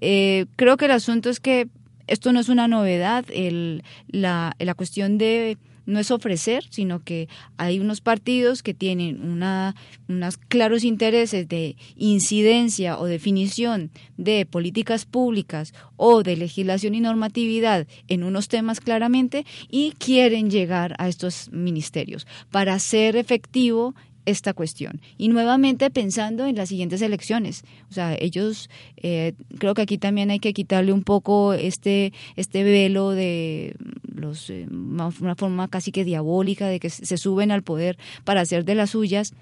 creo 0.00 0.76
que 0.76 0.84
el 0.84 0.90
asunto 0.90 1.30
es 1.30 1.40
que 1.40 1.68
esto 2.08 2.32
no 2.32 2.40
es 2.40 2.50
una 2.50 2.68
novedad, 2.68 3.24
el, 3.32 3.84
la, 4.08 4.54
la 4.58 4.74
cuestión 4.74 5.16
de 5.16 5.56
no 5.86 5.98
es 5.98 6.10
ofrecer, 6.10 6.64
sino 6.70 7.02
que 7.02 7.28
hay 7.56 7.80
unos 7.80 8.00
partidos 8.00 8.62
que 8.62 8.74
tienen 8.74 9.22
una, 9.22 9.74
unos 10.08 10.36
claros 10.36 10.84
intereses 10.84 11.48
de 11.48 11.76
incidencia 11.96 12.98
o 12.98 13.06
definición 13.06 13.90
de 14.16 14.46
políticas 14.46 15.04
públicas 15.04 15.74
o 15.96 16.22
de 16.22 16.36
legislación 16.36 16.94
y 16.94 17.00
normatividad 17.00 17.86
en 18.08 18.24
unos 18.24 18.48
temas 18.48 18.80
claramente 18.80 19.44
y 19.70 19.92
quieren 19.92 20.50
llegar 20.50 20.94
a 20.98 21.08
estos 21.08 21.50
ministerios. 21.52 22.26
Para 22.50 22.78
ser 22.78 23.16
efectivo 23.16 23.94
esta 24.26 24.52
cuestión. 24.52 25.00
Y 25.18 25.28
nuevamente 25.28 25.90
pensando 25.90 26.46
en 26.46 26.56
las 26.56 26.68
siguientes 26.68 27.02
elecciones. 27.02 27.64
O 27.90 27.94
sea, 27.94 28.14
ellos, 28.18 28.70
eh, 28.96 29.34
creo 29.58 29.74
que 29.74 29.82
aquí 29.82 29.98
también 29.98 30.30
hay 30.30 30.38
que 30.38 30.52
quitarle 30.52 30.92
un 30.92 31.02
poco 31.02 31.54
este, 31.54 32.12
este 32.36 32.62
velo 32.62 33.10
de 33.10 33.74
los, 34.14 34.50
eh, 34.50 34.66
una 34.70 35.34
forma 35.34 35.68
casi 35.68 35.92
que 35.92 36.04
diabólica 36.04 36.68
de 36.68 36.80
que 36.80 36.90
se 36.90 37.16
suben 37.16 37.50
al 37.50 37.62
poder 37.62 37.98
para 38.24 38.40
hacer 38.40 38.64
de 38.64 38.74
las 38.74 38.90
suyas 38.90 39.34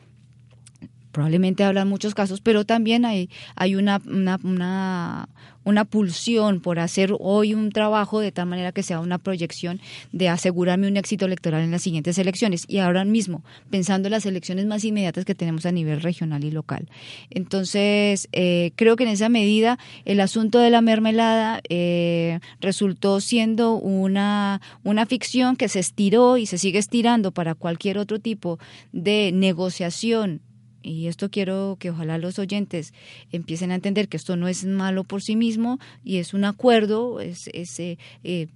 probablemente 1.13 1.65
hablan 1.65 1.89
muchos 1.89 2.15
casos, 2.15 2.41
pero 2.41 2.65
también 2.65 3.05
hay, 3.05 3.31
hay 3.57 3.75
una, 3.75 4.01
una, 4.07 4.39
una, 4.43 5.29
una, 5.65 5.85
pulsión 5.85 6.61
por 6.61 6.79
hacer 6.79 7.15
hoy 7.19 7.55
un 7.55 7.71
trabajo 7.71 8.21
de 8.21 8.33
tal 8.33 8.47
manera 8.47 8.73
que 8.73 8.83
sea 8.83 9.01
una 9.01 9.19
proyección 9.19 9.81
de 10.13 10.29
asegurarme 10.29 10.89
un 10.89 10.97
éxito 10.97 11.27
electoral 11.27 11.63
en 11.63 11.71
las 11.71 11.83
siguientes 11.83 12.19
elecciones 12.19 12.65
y 12.69 12.79
ahora 12.79 13.05
mismo 13.05 13.43
pensando 13.71 14.09
en 14.09 14.13
las 14.13 14.27
elecciones 14.27 14.67
más 14.67 14.85
inmediatas 14.85 15.25
que 15.25 15.35
tenemos 15.35 15.67
a 15.67 15.73
nivel 15.73 16.01
regional 16.01 16.45
y 16.45 16.51
local. 16.51 16.89
Entonces, 17.31 18.29
eh, 18.33 18.73
creo 18.77 18.97
que 18.97 19.05
en 19.05 19.11
esa 19.11 19.29
medida 19.29 19.79
el 20.05 20.21
asunto 20.21 20.59
de 20.59 20.71
la 20.71 20.81
mermelada 20.81 21.61
eh, 21.69 22.41
resultó 22.61 23.21
siendo 23.21 23.75
una, 23.75 24.61
una 24.85 25.07
ficción 25.07 25.57
que 25.57 25.69
se 25.69 25.81
estiró 25.81 26.37
y 26.37 26.47
se 26.47 26.59
sigue 26.59 26.79
estirando 26.79 27.33
para 27.33 27.55
cualquier 27.55 27.99
otro 27.99 28.19
tipo 28.19 28.59
de 28.93 29.31
negociación 29.33 30.43
y 30.83 31.07
esto 31.09 31.31
quiero 31.31 31.77
que 31.79 31.91
ojalá 31.91 32.19
los 32.19 32.39
oyentes 32.39 32.93
empiecen 33.33 33.71
a 33.71 33.75
entender 33.75 34.09
que 34.09 34.17
esto 34.17 34.37
no 34.37 34.49
es 34.49 34.65
malo 34.65 35.05
por 35.05 35.23
sí 35.23 35.37
mismo 35.37 35.79
y 36.05 36.19
es 36.19 36.35
un 36.35 36.45
acuerdo, 36.45 37.21
es, 37.21 37.49
eh, 37.53 37.99
eh, 38.25 38.49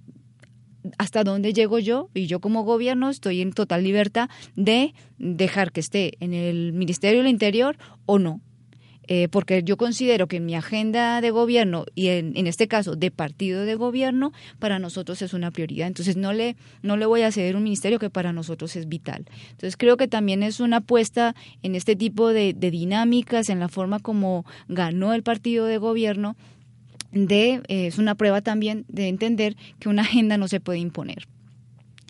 hasta 0.97 1.23
dónde 1.23 1.53
llego 1.53 1.79
yo 1.79 2.09
y 2.13 2.27
yo 2.27 2.39
como 2.39 2.63
gobierno 2.63 3.09
estoy 3.09 3.41
en 3.41 3.53
total 3.53 3.83
libertad 3.83 4.29
de 4.55 4.93
dejar 5.17 5.71
que 5.71 5.79
esté 5.79 6.13
en 6.19 6.33
el 6.33 6.73
Ministerio 6.73 7.19
del 7.19 7.29
Interior 7.29 7.77
o 8.05 8.19
no. 8.19 8.41
Eh, 9.07 9.27
porque 9.29 9.63
yo 9.63 9.77
considero 9.77 10.27
que 10.27 10.37
en 10.37 10.45
mi 10.45 10.55
agenda 10.55 11.21
de 11.21 11.31
gobierno 11.31 11.85
y 11.95 12.07
en, 12.07 12.35
en, 12.35 12.47
este 12.47 12.67
caso 12.67 12.95
de 12.95 13.11
partido 13.11 13.65
de 13.65 13.75
gobierno, 13.75 14.31
para 14.59 14.79
nosotros 14.79 15.21
es 15.21 15.33
una 15.33 15.51
prioridad. 15.51 15.87
Entonces 15.87 16.17
no 16.17 16.33
le, 16.33 16.55
no 16.81 16.97
le 16.97 17.05
voy 17.05 17.21
a 17.21 17.31
ceder 17.31 17.55
un 17.55 17.63
ministerio 17.63 17.99
que 17.99 18.09
para 18.09 18.33
nosotros 18.33 18.75
es 18.75 18.87
vital. 18.87 19.25
Entonces 19.51 19.77
creo 19.77 19.97
que 19.97 20.07
también 20.07 20.43
es 20.43 20.59
una 20.59 20.77
apuesta 20.77 21.35
en 21.63 21.75
este 21.75 21.95
tipo 21.95 22.29
de, 22.29 22.53
dinámicas, 22.53 23.49
en 23.49 23.59
la 23.59 23.69
forma 23.69 23.99
como 23.99 24.45
ganó 24.67 25.13
el 25.13 25.23
partido 25.23 25.65
de 25.65 25.77
gobierno, 25.77 26.35
de, 27.11 27.61
eh, 27.67 27.87
es 27.87 27.97
una 27.97 28.15
prueba 28.15 28.41
también 28.41 28.85
de 28.87 29.07
entender 29.07 29.55
que 29.79 29.89
una 29.89 30.01
agenda 30.01 30.37
no 30.37 30.47
se 30.47 30.59
puede 30.59 30.79
imponer. 30.79 31.27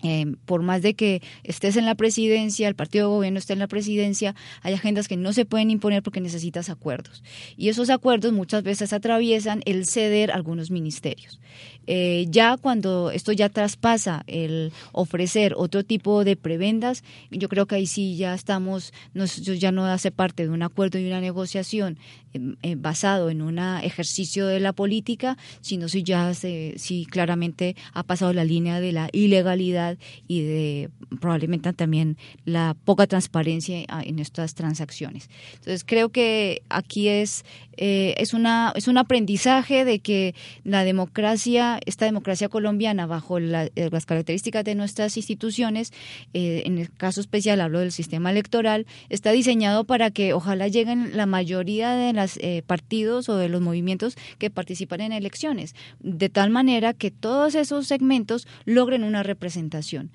Eh, 0.02 0.26
por 0.44 0.62
más 0.62 0.82
de 0.82 0.94
que 0.94 1.22
estés 1.42 1.76
en 1.76 1.86
la 1.86 1.94
presidencia, 1.94 2.68
el 2.68 2.74
partido 2.74 3.08
de 3.08 3.14
gobierno 3.16 3.38
esté 3.38 3.54
en 3.54 3.58
la 3.58 3.66
presidencia, 3.66 4.34
hay 4.62 4.74
agendas 4.74 5.08
que 5.08 5.16
no 5.16 5.32
se 5.32 5.46
pueden 5.46 5.70
imponer 5.70 6.02
porque 6.02 6.20
necesitas 6.20 6.68
acuerdos. 6.68 7.24
Y 7.56 7.70
esos 7.70 7.88
acuerdos 7.88 8.32
muchas 8.32 8.62
veces 8.62 8.92
atraviesan 8.92 9.62
el 9.64 9.86
ceder 9.86 10.30
algunos 10.32 10.70
ministerios. 10.70 11.40
Eh, 11.86 12.26
ya 12.30 12.56
cuando 12.56 13.10
esto 13.10 13.32
ya 13.32 13.48
traspasa 13.48 14.24
el 14.26 14.72
ofrecer 14.92 15.54
otro 15.56 15.84
tipo 15.84 16.24
de 16.24 16.36
prebendas, 16.36 17.04
yo 17.30 17.48
creo 17.48 17.66
que 17.66 17.76
ahí 17.76 17.86
sí 17.86 18.16
ya 18.16 18.34
estamos, 18.34 18.92
no, 19.14 19.24
ya 19.24 19.72
no 19.72 19.86
hace 19.86 20.10
parte 20.10 20.44
de 20.44 20.50
un 20.50 20.62
acuerdo 20.62 20.98
y 20.98 21.06
una 21.06 21.20
negociación 21.20 21.98
eh, 22.34 22.74
basado 22.76 23.30
en 23.30 23.40
un 23.40 23.58
ejercicio 23.58 24.46
de 24.46 24.60
la 24.60 24.72
política, 24.72 25.38
sino 25.62 25.88
si 25.88 26.02
ya 26.02 26.34
se, 26.34 26.74
si 26.76 27.06
claramente 27.06 27.76
ha 27.92 28.02
pasado 28.02 28.32
la 28.32 28.44
línea 28.44 28.80
de 28.80 28.92
la 28.92 29.08
ilegalidad 29.12 29.96
y 30.28 30.42
de 30.42 30.90
probablemente 31.20 31.72
también 31.72 32.18
la 32.44 32.76
poca 32.84 33.06
transparencia 33.06 33.84
en 34.02 34.18
estas 34.18 34.54
transacciones. 34.54 35.30
Entonces 35.54 35.84
creo 35.84 36.10
que 36.10 36.62
aquí 36.68 37.08
es 37.08 37.44
eh, 37.76 38.14
es, 38.18 38.34
una, 38.34 38.72
es 38.74 38.88
un 38.88 38.98
aprendizaje 38.98 39.84
de 39.84 39.98
que 39.98 40.34
la 40.64 40.84
democracia, 40.84 41.78
esta 41.86 42.04
democracia 42.04 42.48
colombiana, 42.48 43.06
bajo 43.06 43.38
eh, 43.38 43.70
las 43.90 44.06
características 44.06 44.64
de 44.64 44.74
nuestras 44.74 45.16
instituciones, 45.16 45.92
eh, 46.34 46.62
en 46.66 46.78
el 46.78 46.90
caso 46.90 47.20
especial 47.20 47.60
hablo 47.60 47.80
del 47.80 47.92
sistema 47.92 48.30
electoral, 48.30 48.86
está 49.08 49.32
diseñado 49.32 49.84
para 49.84 50.10
que 50.10 50.32
ojalá 50.32 50.68
lleguen 50.68 51.16
la 51.16 51.26
mayoría 51.26 51.92
de 51.94 52.12
los 52.12 52.38
partidos 52.66 53.28
o 53.28 53.36
de 53.36 53.48
los 53.48 53.60
movimientos 53.60 54.16
que 54.38 54.50
participan 54.50 55.00
en 55.00 55.12
elecciones, 55.12 55.74
de 56.00 56.28
tal 56.28 56.50
manera 56.50 56.94
que 56.94 57.10
todos 57.10 57.54
esos 57.54 57.86
segmentos 57.86 58.46
logren 58.64 59.04
una 59.04 59.22
representación. 59.22 60.10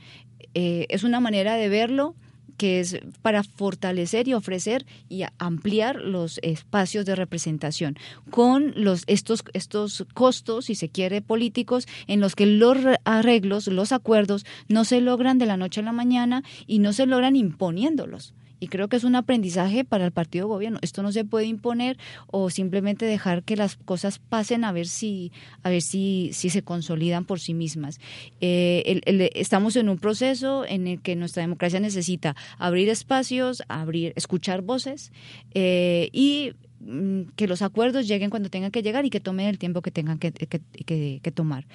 es 0.53 1.03
una 1.03 1.19
manera 1.19 1.55
de 1.55 1.69
verlo 1.69 2.15
que 2.61 2.79
es 2.79 2.99
para 3.23 3.41
fortalecer 3.41 4.27
y 4.27 4.35
ofrecer 4.35 4.85
y 5.09 5.23
ampliar 5.39 5.95
los 5.95 6.39
espacios 6.43 7.07
de 7.07 7.15
representación 7.15 7.97
con 8.29 8.73
los 8.75 9.03
estos 9.07 9.43
estos 9.53 10.05
costos 10.13 10.65
si 10.65 10.75
se 10.75 10.87
quiere 10.87 11.23
políticos 11.23 11.87
en 12.05 12.19
los 12.19 12.35
que 12.35 12.45
los 12.45 12.77
arreglos 13.03 13.65
los 13.65 13.91
acuerdos 13.91 14.45
no 14.67 14.85
se 14.85 15.01
logran 15.01 15.39
de 15.39 15.47
la 15.47 15.57
noche 15.57 15.79
a 15.81 15.85
la 15.85 15.91
mañana 15.91 16.43
y 16.67 16.77
no 16.77 16.93
se 16.93 17.07
logran 17.07 17.35
imponiéndolos 17.35 18.35
y 18.61 18.67
creo 18.67 18.87
que 18.87 18.95
es 18.95 19.03
un 19.03 19.15
aprendizaje 19.15 19.83
para 19.83 20.05
el 20.05 20.11
partido 20.11 20.47
gobierno. 20.47 20.77
Esto 20.83 21.01
no 21.01 21.11
se 21.11 21.25
puede 21.25 21.47
imponer 21.47 21.97
o 22.27 22.51
simplemente 22.51 23.05
dejar 23.05 23.41
que 23.43 23.57
las 23.57 23.75
cosas 23.75 24.19
pasen 24.19 24.63
a 24.63 24.71
ver 24.71 24.87
si, 24.87 25.31
a 25.63 25.69
ver 25.71 25.81
si, 25.81 26.29
si 26.31 26.51
se 26.51 26.61
consolidan 26.61 27.25
por 27.25 27.39
sí 27.39 27.55
mismas. 27.55 27.99
Eh, 28.39 29.01
estamos 29.33 29.75
en 29.75 29.89
un 29.89 29.97
proceso 29.97 30.63
en 30.65 30.87
el 30.87 31.01
que 31.01 31.15
nuestra 31.15 31.41
democracia 31.41 31.79
necesita 31.79 32.35
abrir 32.59 32.87
espacios, 32.87 33.63
abrir, 33.67 34.13
escuchar 34.15 34.61
voces 34.61 35.11
eh, 35.55 36.09
y 36.13 36.53
que 37.35 37.47
los 37.47 37.61
acuerdos 37.61 38.07
lleguen 38.07 38.29
cuando 38.29 38.49
tengan 38.49 38.71
que 38.71 38.81
llegar 38.81 39.05
y 39.05 39.09
que 39.09 39.19
tomen 39.19 39.47
el 39.47 39.59
tiempo 39.59 39.81
que 39.81 39.91
tengan 39.91 40.17
que, 40.17 40.31
que, 40.31 41.31
tomar. 41.31 41.65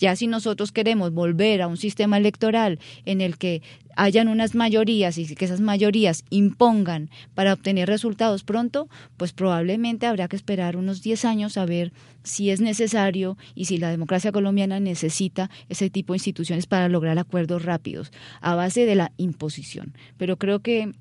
Ya 0.00 0.16
si 0.16 0.26
nosotros 0.26 0.72
queremos 0.72 1.12
volver 1.12 1.62
a 1.62 1.68
un 1.68 1.76
sistema 1.76 2.16
electoral 2.16 2.78
en 3.04 3.20
el 3.20 3.38
que 3.38 3.62
hayan 3.94 4.28
unas 4.28 4.54
mayorías 4.54 5.18
y 5.18 5.34
que 5.34 5.44
esas 5.44 5.60
mayorías 5.60 6.24
impongan 6.30 7.10
para 7.34 7.52
obtener 7.52 7.88
resultados 7.88 8.44
pronto, 8.44 8.88
pues 9.16 9.32
probablemente 9.32 10.06
habrá 10.06 10.28
que 10.28 10.36
esperar 10.36 10.76
unos 10.76 11.02
10 11.02 11.24
años 11.24 11.56
a 11.56 11.64
ver 11.64 11.92
si 12.22 12.50
es 12.50 12.60
necesario 12.60 13.38
y 13.54 13.66
si 13.66 13.78
la 13.78 13.90
democracia 13.90 14.32
colombiana 14.32 14.80
necesita 14.80 15.48
ese 15.68 15.90
tipo 15.90 16.12
de 16.12 16.18
instituciones 16.18 16.66
para 16.66 16.88
lograr 16.88 17.18
acuerdos 17.18 17.64
rápidos 17.64 18.10
a 18.40 18.54
base 18.54 18.84
de 18.84 18.96
la 18.96 19.12
imposición. 19.16 19.94
Pero 20.18 20.36
creo 20.36 20.60
que 20.60 20.92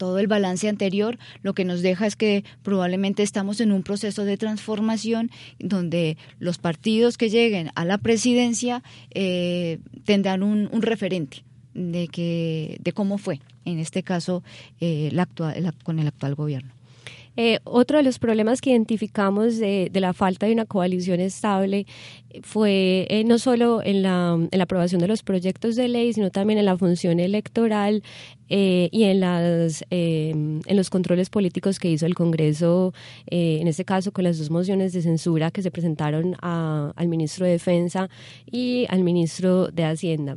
todo 0.00 0.18
el 0.18 0.28
balance 0.28 0.66
anterior 0.66 1.18
lo 1.42 1.52
que 1.52 1.66
nos 1.66 1.82
deja 1.82 2.06
es 2.06 2.16
que 2.16 2.42
probablemente 2.62 3.22
estamos 3.22 3.60
en 3.60 3.70
un 3.70 3.82
proceso 3.82 4.24
de 4.24 4.38
transformación 4.38 5.30
donde 5.58 6.16
los 6.38 6.56
partidos 6.56 7.18
que 7.18 7.28
lleguen 7.28 7.70
a 7.74 7.84
la 7.84 7.98
presidencia 7.98 8.82
eh, 9.10 9.78
tendrán 10.06 10.42
un, 10.42 10.70
referente 10.80 11.44
de 11.74 12.08
que 12.08 12.78
de 12.80 12.92
cómo 12.92 13.18
fue 13.18 13.40
en 13.66 13.78
este 13.78 14.02
caso 14.02 14.42
eh, 14.80 15.10
la 15.12 15.24
actual, 15.24 15.74
con 15.84 15.98
el 15.98 16.08
actual 16.08 16.34
gobierno. 16.34 16.79
Eh, 17.36 17.58
otro 17.64 17.96
de 17.98 18.02
los 18.02 18.18
problemas 18.18 18.60
que 18.60 18.70
identificamos 18.70 19.58
de, 19.58 19.90
la 19.94 20.12
falta 20.12 20.46
de 20.46 20.52
una 20.52 20.66
coalición 20.66 21.20
estable 21.20 21.86
fue 22.42 23.06
eh, 23.08 23.24
no 23.24 23.38
solo 23.38 23.82
en 23.82 24.02
la, 24.02 24.38
aprobación 24.60 25.00
de 25.00 25.08
los 25.08 25.22
proyectos 25.22 25.76
de 25.76 25.88
ley, 25.88 26.12
sino 26.12 26.30
también 26.30 26.58
en 26.58 26.64
la 26.64 26.76
función 26.76 27.20
electoral 27.20 28.02
eh, 28.48 28.88
y 28.92 29.04
en, 29.04 29.20
las, 29.20 29.84
en 29.90 30.60
los 30.68 30.90
controles 30.90 31.30
políticos 31.30 31.78
que 31.78 31.90
hizo 31.90 32.06
el 32.06 32.14
Congreso, 32.14 32.92
en 33.26 33.68
este 33.68 33.84
caso 33.84 34.12
con 34.12 34.24
las 34.24 34.38
dos 34.38 34.50
mociones 34.50 34.92
de 34.92 35.02
censura 35.02 35.50
que 35.50 35.62
se 35.62 35.70
presentaron 35.70 36.36
al 36.40 37.08
ministro 37.08 37.46
de 37.46 37.52
Defensa 37.52 38.08
y 38.50 38.86
al 38.88 39.02
ministro 39.04 39.68
de 39.68 39.84
Hacienda. 39.84 40.36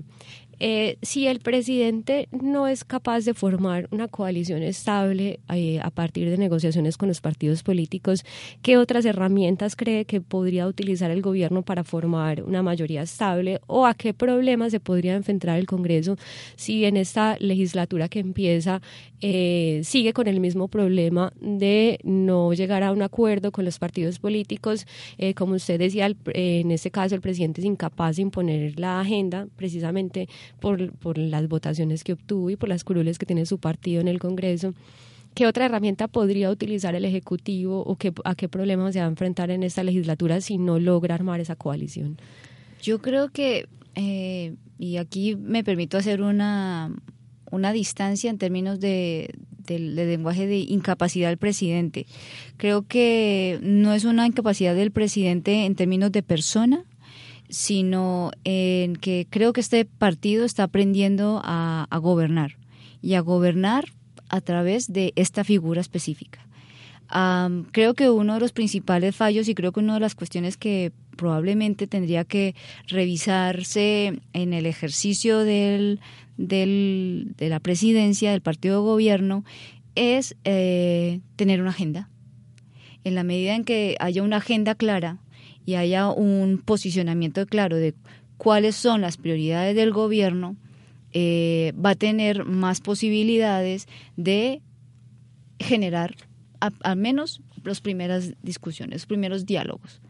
Eh, 0.65 0.97
si 1.01 1.27
el 1.27 1.41
presidente 1.41 2.29
no 2.31 2.69
es 2.69 2.85
capaz 2.85 3.25
de 3.25 3.33
formar 3.33 3.89
una 3.91 4.07
coalición 4.07 4.63
estable 4.63 5.41
eh, 5.53 5.81
a 5.81 5.89
partir 5.89 6.29
de 6.29 6.37
negociaciones 6.37 6.95
con 6.95 7.09
los 7.09 7.19
partidos 7.19 7.63
políticos, 7.63 8.23
¿qué 8.61 8.77
otras 8.77 9.03
herramientas 9.03 9.75
cree 9.75 10.05
que 10.05 10.21
podría 10.21 10.65
utilizar 10.65 11.11
el 11.11 11.21
gobierno 11.21 11.63
para 11.63 11.83
formar 11.83 12.43
una 12.43 12.63
mayoría 12.63 13.01
estable 13.01 13.59
o 13.67 13.85
a 13.85 13.93
qué 13.93 14.13
problemas 14.13 14.71
se 14.71 14.79
podría 14.79 15.15
enfrentar 15.15 15.59
el 15.59 15.65
Congreso 15.65 16.15
si 16.55 16.85
en 16.85 16.95
esta 16.95 17.35
legislatura 17.41 18.07
que 18.07 18.19
empieza 18.19 18.81
eh, 19.19 19.81
sigue 19.83 20.13
con 20.13 20.27
el 20.27 20.39
mismo 20.39 20.69
problema 20.69 21.33
de 21.41 21.99
no 22.03 22.53
llegar 22.53 22.83
a 22.83 22.93
un 22.93 23.01
acuerdo 23.01 23.51
con 23.51 23.65
los 23.65 23.79
partidos 23.79 24.17
políticos? 24.17 24.87
como 25.35 25.55
usted 25.55 25.77
decía, 25.77 26.09
en 26.33 26.71
este 26.71 26.89
caso 26.89 27.15
el 27.15 27.21
presidente 27.21 27.59
es 27.59 27.65
incapaz 27.65 28.15
de 28.15 28.21
imponer 28.21 28.79
la 28.79 29.01
agenda 29.01 29.47
precisamente 29.57 30.27
por, 30.59 30.93
por 30.93 31.17
las 31.17 31.47
votaciones 31.47 32.03
que 32.03 32.13
obtuvo 32.13 32.49
y 32.49 32.55
por 32.55 32.69
las 32.69 32.83
curules 32.83 33.17
que 33.17 33.25
tiene 33.25 33.45
su 33.45 33.57
partido 33.57 34.01
en 34.01 34.07
el 34.07 34.19
Congreso. 34.19 34.73
¿Qué 35.33 35.47
otra 35.47 35.65
herramienta 35.65 36.07
podría 36.07 36.51
utilizar 36.51 36.93
el 36.95 37.05
Ejecutivo 37.05 37.83
o 37.83 37.95
qué, 37.95 38.13
a 38.23 38.35
qué 38.35 38.47
problemas 38.47 38.93
se 38.93 38.99
va 38.99 39.05
a 39.05 39.09
enfrentar 39.09 39.49
en 39.49 39.63
esta 39.63 39.83
legislatura 39.83 40.41
si 40.41 40.57
no 40.57 40.79
logra 40.79 41.15
armar 41.15 41.39
esa 41.39 41.55
coalición? 41.55 42.17
Yo 42.81 43.01
creo 43.01 43.29
que, 43.29 43.67
eh, 43.95 44.55
y 44.77 44.97
aquí 44.97 45.35
me 45.35 45.63
permito 45.63 45.97
hacer 45.97 46.21
una, 46.21 46.93
una 47.49 47.73
distancia 47.73 48.29
en 48.29 48.37
términos 48.37 48.79
de, 48.79 49.33
del 49.65 49.95
lenguaje 49.95 50.47
de 50.47 50.57
incapacidad 50.57 51.29
del 51.29 51.37
presidente. 51.37 52.05
Creo 52.57 52.87
que 52.87 53.59
no 53.61 53.93
es 53.93 54.05
una 54.05 54.27
incapacidad 54.27 54.75
del 54.75 54.91
presidente 54.91 55.65
en 55.65 55.75
términos 55.75 56.11
de 56.11 56.23
persona, 56.23 56.83
sino 57.53 58.31
en 58.43 58.95
que 58.95 59.27
creo 59.29 59.53
que 59.53 59.61
este 59.61 59.85
partido 59.85 60.43
está 60.43 60.63
aprendiendo 60.63 61.39
a, 61.43 61.87
gobernar 62.01 62.57
y 62.99 63.13
a 63.13 63.19
gobernar 63.19 63.85
a 64.29 64.41
través 64.41 64.91
de 64.91 65.13
esta 65.15 65.43
figura 65.43 65.79
específica. 65.79 66.47
creo 67.71 67.93
que 67.93 68.09
uno 68.09 68.33
de 68.33 68.39
los 68.39 68.53
principales 68.53 69.15
fallos 69.15 69.47
y 69.47 69.53
creo 69.53 69.71
que 69.71 69.81
una 69.81 69.93
de 69.93 69.99
las 69.99 70.15
cuestiones 70.15 70.57
que 70.57 70.91
probablemente 71.15 71.85
tendría 71.85 72.23
que 72.23 72.55
revisarse 72.87 74.19
en 74.33 74.53
el 74.53 74.65
ejercicio 74.65 75.37
del, 75.39 75.99
del, 76.37 77.33
de 77.37 77.49
la 77.49 77.59
presidencia 77.59 78.31
del 78.31 78.41
partido 78.41 78.81
de 78.81 78.87
gobierno 78.87 79.45
es 79.93 80.35
eh, 80.43 81.19
tener 81.35 81.61
una 81.61 81.69
agenda. 81.69 82.09
En 83.03 83.13
la 83.13 83.23
medida 83.23 83.53
en 83.53 83.63
que 83.63 83.95
haya 83.99 84.23
una 84.23 84.37
agenda 84.37 84.73
clara, 84.73 85.19
y 85.65 85.75
haya 85.75 86.09
un 86.09 86.61
posicionamiento 86.63 87.45
claro 87.45 87.77
de 87.77 87.93
cuáles 88.37 88.75
son 88.75 89.01
las 89.01 89.17
prioridades 89.17 89.75
del 89.75 89.91
gobierno, 89.91 90.57
eh, 91.11 91.73
va 91.73 91.91
a 91.91 91.95
tener 91.95 92.45
más 92.45 92.81
posibilidades 92.81 93.87
de 94.17 94.61
generar 95.59 96.15
al 96.59 96.95
menos 96.95 97.41
las 97.63 97.81
primeras 97.81 98.33
discusiones, 98.41 99.01
los 99.01 99.05
primeros 99.05 99.45
diálogos, 99.45 100.01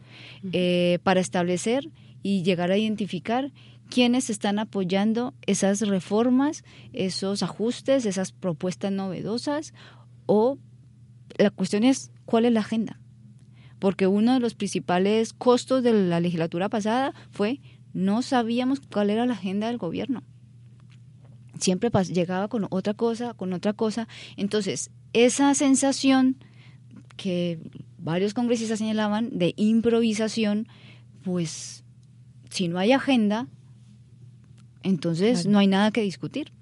eh, 0.52 0.98
para 1.02 1.20
establecer 1.20 1.90
y 2.22 2.42
llegar 2.42 2.70
a 2.70 2.78
identificar 2.78 3.52
quiénes 3.90 4.30
están 4.30 4.58
apoyando 4.58 5.34
esas 5.46 5.80
reformas, 5.80 6.64
esos 6.92 7.42
ajustes, 7.42 8.06
esas 8.06 8.32
propuestas 8.32 8.92
novedosas 8.92 9.74
o 10.26 10.58
la 11.36 11.50
cuestión 11.50 11.84
es 11.84 12.10
cuál 12.24 12.44
es 12.44 12.52
la 12.52 12.60
agenda. 12.60 13.00
Porque 13.78 14.06
uno 14.06 14.34
de 14.34 14.40
los 14.40 14.54
principales 14.54 15.32
costos 15.32 15.82
de 15.82 15.92
la 15.92 16.20
legislatura 16.20 16.68
pasada 16.68 17.14
fue 17.30 17.60
no 17.92 18.22
sabíamos 18.22 18.80
cuál 18.80 19.10
era 19.10 19.24
la 19.24 19.34
agenda 19.34 19.68
del 19.68 19.78
gobierno. 19.78 20.22
Siempre 21.58 21.90
llegaba 22.12 22.48
con 22.48 22.66
otra 22.70 22.94
cosa, 22.94 23.34
con 23.34 23.52
otra 23.52 23.72
cosa. 23.72 24.08
Entonces, 24.36 24.90
esa 25.12 25.54
sensación 25.54 26.36
que 27.16 27.60
varios 27.98 28.34
congresistas 28.34 28.80
señalaban 28.80 29.38
de 29.38 29.54
improvisación, 29.56 30.66
pues 31.22 31.84
si 32.50 32.68
no 32.68 32.78
hay 32.78 32.92
agenda, 32.92 33.46
entonces 34.82 35.46
no 35.46 35.58
hay 35.58 35.68
nada 35.68 35.90
que 35.92 36.02
discutir. 36.02 36.52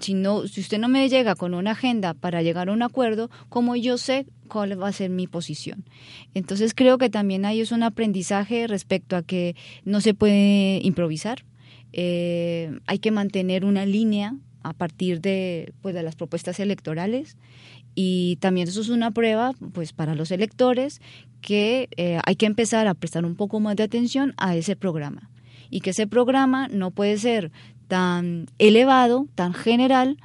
Si, 0.00 0.14
no, 0.14 0.46
si 0.46 0.60
usted 0.60 0.78
no 0.78 0.88
me 0.88 1.08
llega 1.08 1.34
con 1.34 1.54
una 1.54 1.72
agenda 1.72 2.14
para 2.14 2.42
llegar 2.42 2.68
a 2.68 2.72
un 2.72 2.82
acuerdo, 2.82 3.30
¿cómo 3.48 3.76
yo 3.76 3.96
sé 3.96 4.26
cuál 4.54 4.80
va 4.80 4.88
a 4.88 4.92
ser 4.92 5.10
mi 5.10 5.26
posición? 5.26 5.84
Entonces 6.32 6.74
creo 6.74 6.96
que 6.96 7.10
también 7.10 7.44
hay 7.44 7.60
es 7.60 7.72
un 7.72 7.82
aprendizaje 7.82 8.68
respecto 8.68 9.16
a 9.16 9.22
que 9.22 9.56
no 9.84 10.00
se 10.00 10.14
puede 10.14 10.80
improvisar, 10.84 11.44
eh, 11.92 12.78
hay 12.86 12.98
que 13.00 13.10
mantener 13.10 13.64
una 13.64 13.84
línea 13.84 14.36
a 14.62 14.72
partir 14.72 15.20
de, 15.20 15.72
pues, 15.82 15.94
de 15.94 16.02
las 16.02 16.16
propuestas 16.16 16.58
electorales. 16.60 17.36
Y 17.94 18.36
también 18.36 18.66
eso 18.66 18.80
es 18.80 18.88
una 18.88 19.12
prueba 19.12 19.52
pues 19.72 19.92
para 19.92 20.16
los 20.16 20.32
electores 20.32 21.00
que 21.40 21.88
eh, 21.96 22.18
hay 22.24 22.34
que 22.34 22.46
empezar 22.46 22.88
a 22.88 22.94
prestar 22.94 23.24
un 23.24 23.36
poco 23.36 23.60
más 23.60 23.76
de 23.76 23.84
atención 23.84 24.34
a 24.36 24.56
ese 24.56 24.74
programa. 24.74 25.30
Y 25.70 25.80
que 25.80 25.90
ese 25.90 26.06
programa 26.06 26.68
no 26.68 26.90
puede 26.90 27.18
ser 27.18 27.52
tan 27.86 28.46
elevado, 28.58 29.28
tan 29.34 29.54
general, 29.54 30.18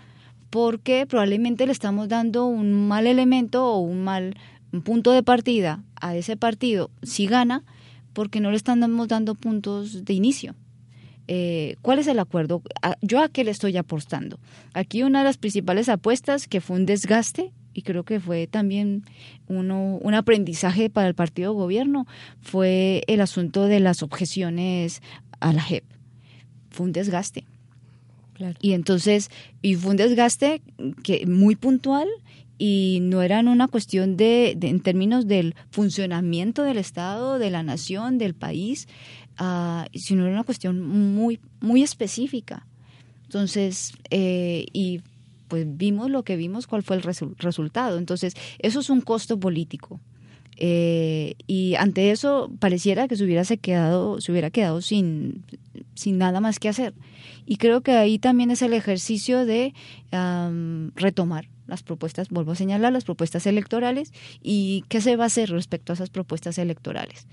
porque 0.50 1.06
probablemente 1.08 1.66
le 1.66 1.72
estamos 1.72 2.10
dando 2.10 2.46
un 2.46 2.88
mal 2.88 3.08
elemento 3.08 3.66
o 3.66 3.80
un 3.80 4.04
mal 4.04 4.36
punto 4.84 5.12
de 5.12 5.24
partida 5.24 5.84
a 6.00 6.16
ese 6.16 6.38
partido 6.38 6.92
si 7.04 7.28
gana, 7.28 7.64
porque 8.14 8.40
no 8.40 8.52
le 8.52 8.58
estamos 8.58 9.08
dando 9.08 9.36
puntos 9.36 10.06
de 10.06 10.14
inicio. 10.14 10.56
Eh, 11.28 11.76
¿Cuál 11.84 12.00
es 12.00 12.08
el 12.08 12.18
acuerdo? 12.18 12.64
¿Yo 13.02 13.22
a 13.22 13.30
qué 13.30 13.44
le 13.44 13.52
estoy 13.52 13.78
apostando? 13.78 14.40
Aquí 14.74 15.04
una 15.04 15.20
de 15.20 15.26
las 15.26 15.38
principales 15.38 15.88
apuestas 15.88 16.48
que 16.48 16.60
fue 16.60 16.78
un 16.78 16.88
desgaste 16.88 17.54
y 17.74 17.84
creo 17.84 18.04
que 18.04 18.20
fue 18.20 18.48
también 18.48 19.04
uno, 19.48 20.00
un 20.02 20.14
aprendizaje 20.16 20.90
para 20.90 21.08
el 21.08 21.14
partido 21.14 21.54
gobierno, 21.54 22.08
fue 22.42 23.04
el 23.08 23.22
asunto 23.22 23.66
de 23.66 23.80
las 23.80 24.02
objeciones 24.02 25.02
a 25.40 25.54
la 25.54 25.62
JEP. 25.62 25.84
Fue 26.72 26.88
un 26.88 26.94
desgaste. 26.94 27.46
Y 28.62 28.73
entonces, 28.73 29.30
y 29.62 29.75
fue 29.75 29.91
un 29.91 29.97
desgaste 29.97 30.62
que 31.04 31.25
muy 31.25 31.56
puntual 31.56 32.08
y 32.58 32.99
no 33.02 33.21
era 33.21 33.39
una 33.39 33.67
cuestión 33.67 34.17
de, 34.17 34.58
en 34.62 34.82
términos 34.82 35.28
del 35.28 35.56
funcionamiento 35.71 36.63
del 36.63 36.78
Estado, 36.78 37.39
de 37.39 37.49
la 37.49 37.63
nación, 37.63 38.17
del 38.17 38.34
país, 38.34 38.88
uh, 39.39 39.86
sino 39.97 40.25
era 40.25 40.34
una 40.34 40.43
cuestión 40.43 40.82
muy, 40.82 41.39
muy 41.62 41.84
específica. 41.84 42.67
Entonces, 43.23 43.93
eh, 44.10 44.65
y 44.73 45.02
pues 45.47 45.65
vimos 45.67 46.10
lo 46.10 46.23
que 46.23 46.36
vimos, 46.36 46.67
cuál 46.67 46.84
fue 46.84 46.97
el 46.97 47.04
resultado. 47.38 47.97
Entonces, 47.97 48.34
eso 48.60 48.80
es 48.80 48.89
un 48.89 49.02
costo 49.02 49.39
político. 49.39 49.99
Eh, 50.62 51.36
y 51.48 51.76
ante 51.76 52.12
eso 52.12 52.52
pareciera 52.60 53.08
que 53.08 53.15
se 53.15 53.24
hubiera 53.24 53.45
quedado, 53.45 54.19
se 54.19 54.32
hubiera 54.34 54.50
quedado 54.50 54.82
sin, 54.82 55.45
sin 55.95 56.17
nada 56.17 56.41
más 56.41 56.60
que 56.60 56.67
hacer. 56.67 56.93
Y 57.45 57.56
creo 57.56 57.82
que 57.82 57.93
ahí 57.93 58.19
también 58.19 58.52
es 58.52 58.62
el 58.62 58.74
ejercicio 58.74 59.45
de 59.45 59.74
retomar 60.95 61.48
las 61.65 61.82
propuestas, 61.82 62.30
vuelvo 62.30 62.52
a 62.52 62.56
señalar, 62.56 62.91
las 62.91 63.06
propuestas 63.06 63.48
electorales 63.48 64.12
y 64.41 64.84
qué 64.89 65.00
se 65.00 65.15
va 65.15 65.24
a 65.24 65.28
hacer 65.28 65.50
respecto 65.50 65.93
a 65.93 65.95
esas 65.95 66.10
propuestas 66.10 66.58
electorales. 66.58 67.28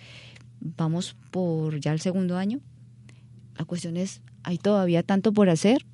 Vamos 0.61 1.17
por 1.33 1.81
ya 1.81 1.93
el 1.93 2.01
segundo 2.01 2.37
año. 2.37 2.61
La 3.59 3.65
cuestión 3.65 3.97
es, 3.97 4.23
¿hay 4.45 4.59
todavía 4.59 5.03
tanto 5.03 5.33
por 5.33 5.51
hacer? 5.51 5.85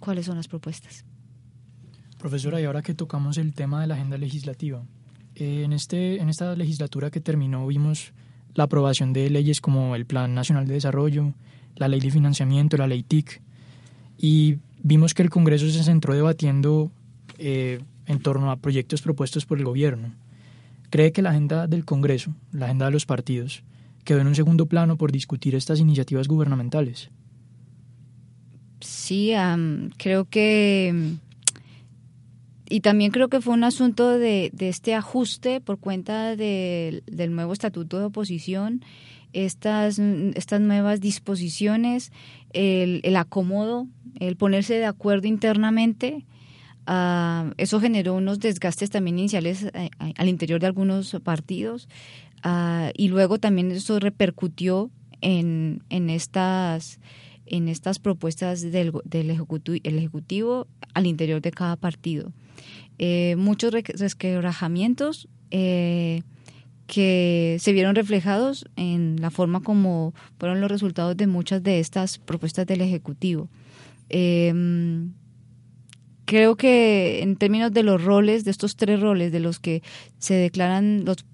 ¿Cuáles 0.00 0.26
son 0.26 0.36
las 0.36 0.48
propuestas? 0.48 1.04
Profesora, 2.18 2.60
y 2.60 2.64
ahora 2.64 2.82
que 2.82 2.94
tocamos 2.94 3.36
el 3.36 3.52
tema 3.52 3.80
de 3.80 3.88
la 3.88 3.94
agenda 3.94 4.16
legislativa, 4.16 4.84
en, 5.40 5.72
este, 5.72 6.20
en 6.20 6.28
esta 6.28 6.54
legislatura 6.54 7.10
que 7.10 7.20
terminó 7.20 7.66
vimos 7.66 8.12
la 8.54 8.64
aprobación 8.64 9.12
de 9.12 9.30
leyes 9.30 9.60
como 9.60 9.96
el 9.96 10.06
Plan 10.06 10.34
Nacional 10.34 10.66
de 10.66 10.74
Desarrollo, 10.74 11.32
la 11.76 11.88
Ley 11.88 12.00
de 12.00 12.10
Financiamiento, 12.10 12.76
la 12.76 12.86
Ley 12.86 13.02
TIC, 13.02 13.40
y 14.18 14.58
vimos 14.82 15.14
que 15.14 15.22
el 15.22 15.30
Congreso 15.30 15.68
se 15.70 15.82
centró 15.82 16.14
debatiendo 16.14 16.90
eh, 17.38 17.80
en 18.06 18.20
torno 18.20 18.50
a 18.50 18.56
proyectos 18.56 19.02
propuestos 19.02 19.46
por 19.46 19.58
el 19.58 19.64
gobierno. 19.64 20.12
¿Cree 20.90 21.12
que 21.12 21.22
la 21.22 21.30
agenda 21.30 21.66
del 21.66 21.84
Congreso, 21.84 22.34
la 22.52 22.66
agenda 22.66 22.86
de 22.86 22.92
los 22.92 23.06
partidos, 23.06 23.62
quedó 24.04 24.20
en 24.20 24.26
un 24.26 24.34
segundo 24.34 24.66
plano 24.66 24.96
por 24.96 25.12
discutir 25.12 25.54
estas 25.54 25.78
iniciativas 25.78 26.26
gubernamentales? 26.28 27.10
Sí, 28.80 29.32
creo 29.98 30.24
que 30.24 31.14
y 32.70 32.80
también 32.80 33.10
creo 33.10 33.28
que 33.28 33.40
fue 33.40 33.52
un 33.52 33.64
asunto 33.64 34.08
de, 34.18 34.52
este 34.60 34.94
ajuste 34.94 35.60
por 35.60 35.78
cuenta 35.78 36.36
del 36.36 37.02
nuevo 37.34 37.52
estatuto 37.52 37.98
de 37.98 38.04
oposición, 38.04 38.84
estas, 39.32 39.98
estas 39.98 40.60
nuevas 40.60 41.00
disposiciones, 41.00 42.12
el, 42.52 43.16
acomodo, 43.16 43.88
el 44.20 44.36
ponerse 44.36 44.74
de 44.74 44.86
acuerdo 44.86 45.26
internamente. 45.26 46.24
Ah, 46.86 47.52
eso 47.56 47.80
generó 47.80 48.14
unos 48.14 48.38
desgastes 48.38 48.88
también 48.88 49.18
iniciales 49.18 49.64
eh, 49.74 49.90
al 50.16 50.28
interior 50.28 50.60
de 50.60 50.66
algunos 50.66 51.14
partidos 51.22 51.88
ah, 52.42 52.90
y 52.96 53.08
luego 53.08 53.38
también 53.38 53.70
eso 53.70 54.00
repercutió 54.00 54.90
en, 55.20 55.82
en 55.90 56.08
estas 56.08 56.98
en 57.46 57.68
estas 57.68 57.98
propuestas 57.98 58.62
del, 58.62 58.92
del 59.04 59.28
ejecutivo, 59.28 59.76
el 59.82 59.98
ejecutivo 59.98 60.68
al 60.94 61.06
interior 61.06 61.42
de 61.42 61.50
cada 61.50 61.76
partido. 61.76 62.32
Eh, 63.02 63.34
muchos 63.38 63.72
resquebrajamientos 63.72 65.26
eh, 65.50 66.20
que 66.86 67.56
se 67.58 67.72
vieron 67.72 67.94
reflejados 67.94 68.66
en 68.76 69.16
la 69.22 69.30
forma 69.30 69.62
como 69.62 70.12
fueron 70.38 70.60
los 70.60 70.70
resultados 70.70 71.16
de 71.16 71.26
muchas 71.26 71.62
de 71.62 71.80
estas 71.80 72.18
propuestas 72.18 72.66
del 72.66 72.82
Ejecutivo. 72.82 73.48
Em, 74.10 75.14
creo 76.26 76.56
que 76.56 77.22
en 77.22 77.36
términos 77.36 77.72
de 77.72 77.84
los 77.84 78.04
roles, 78.04 78.44
de 78.44 78.50
estos 78.50 78.76
tres 78.76 79.00
roles 79.00 79.32
de 79.32 79.40
los 79.40 79.60
que 79.60 79.82
se 80.18 80.34
declaran 80.34 81.06
los 81.06 81.24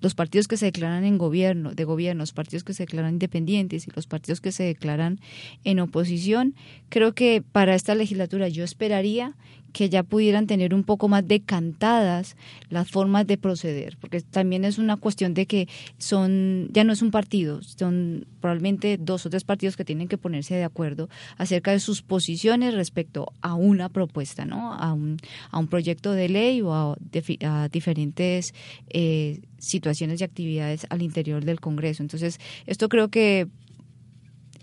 los 0.00 0.14
partidos 0.14 0.48
que 0.48 0.58
se 0.58 0.66
declaran 0.66 1.04
en 1.04 1.16
gobierno, 1.16 1.74
de 1.74 1.84
gobierno, 1.84 2.22
los 2.22 2.34
partidos 2.34 2.62
que 2.62 2.74
se 2.74 2.82
declaran 2.82 3.14
independientes 3.14 3.88
y 3.88 3.90
los 3.96 4.06
partidos 4.06 4.42
que 4.42 4.52
se 4.52 4.62
declaran 4.62 5.18
en 5.64 5.80
oposición, 5.80 6.54
creo 6.90 7.14
que 7.14 7.40
para 7.40 7.74
esta 7.74 7.94
legislatura 7.94 8.48
yo 8.48 8.64
esperaría 8.64 9.34
que 9.74 9.90
ya 9.90 10.04
pudieran 10.04 10.46
tener 10.46 10.72
un 10.72 10.84
poco 10.84 11.08
más 11.08 11.26
decantadas 11.26 12.36
las 12.70 12.88
formas 12.88 13.26
de 13.26 13.36
proceder, 13.36 13.98
porque 14.00 14.20
también 14.20 14.64
es 14.64 14.78
una 14.78 14.96
cuestión 14.96 15.34
de 15.34 15.46
que 15.46 15.68
son, 15.98 16.68
ya 16.72 16.84
no 16.84 16.92
es 16.92 17.02
un 17.02 17.10
partido, 17.10 17.60
son 17.60 18.24
probablemente 18.40 18.98
dos 18.98 19.26
o 19.26 19.30
tres 19.30 19.42
partidos 19.42 19.76
que 19.76 19.84
tienen 19.84 20.06
que 20.06 20.16
ponerse 20.16 20.54
de 20.54 20.62
acuerdo 20.62 21.08
acerca 21.38 21.72
de 21.72 21.80
sus 21.80 22.02
posiciones 22.02 22.72
respecto 22.72 23.32
a 23.40 23.54
una 23.54 23.88
propuesta, 23.88 24.44
¿no? 24.44 24.72
A 24.72 24.92
un, 24.92 25.16
a 25.50 25.58
un 25.58 25.66
proyecto 25.66 26.12
de 26.12 26.28
ley 26.28 26.62
o 26.62 26.72
a, 26.72 26.96
diferentes 27.68 28.54
eh, 28.90 29.40
situaciones 29.58 30.20
y 30.20 30.24
actividades 30.24 30.86
al 30.88 31.02
interior 31.02 31.44
del 31.44 31.58
Congreso. 31.58 32.04
Entonces, 32.04 32.38
esto 32.66 32.88
creo 32.88 33.08
que 33.08 33.48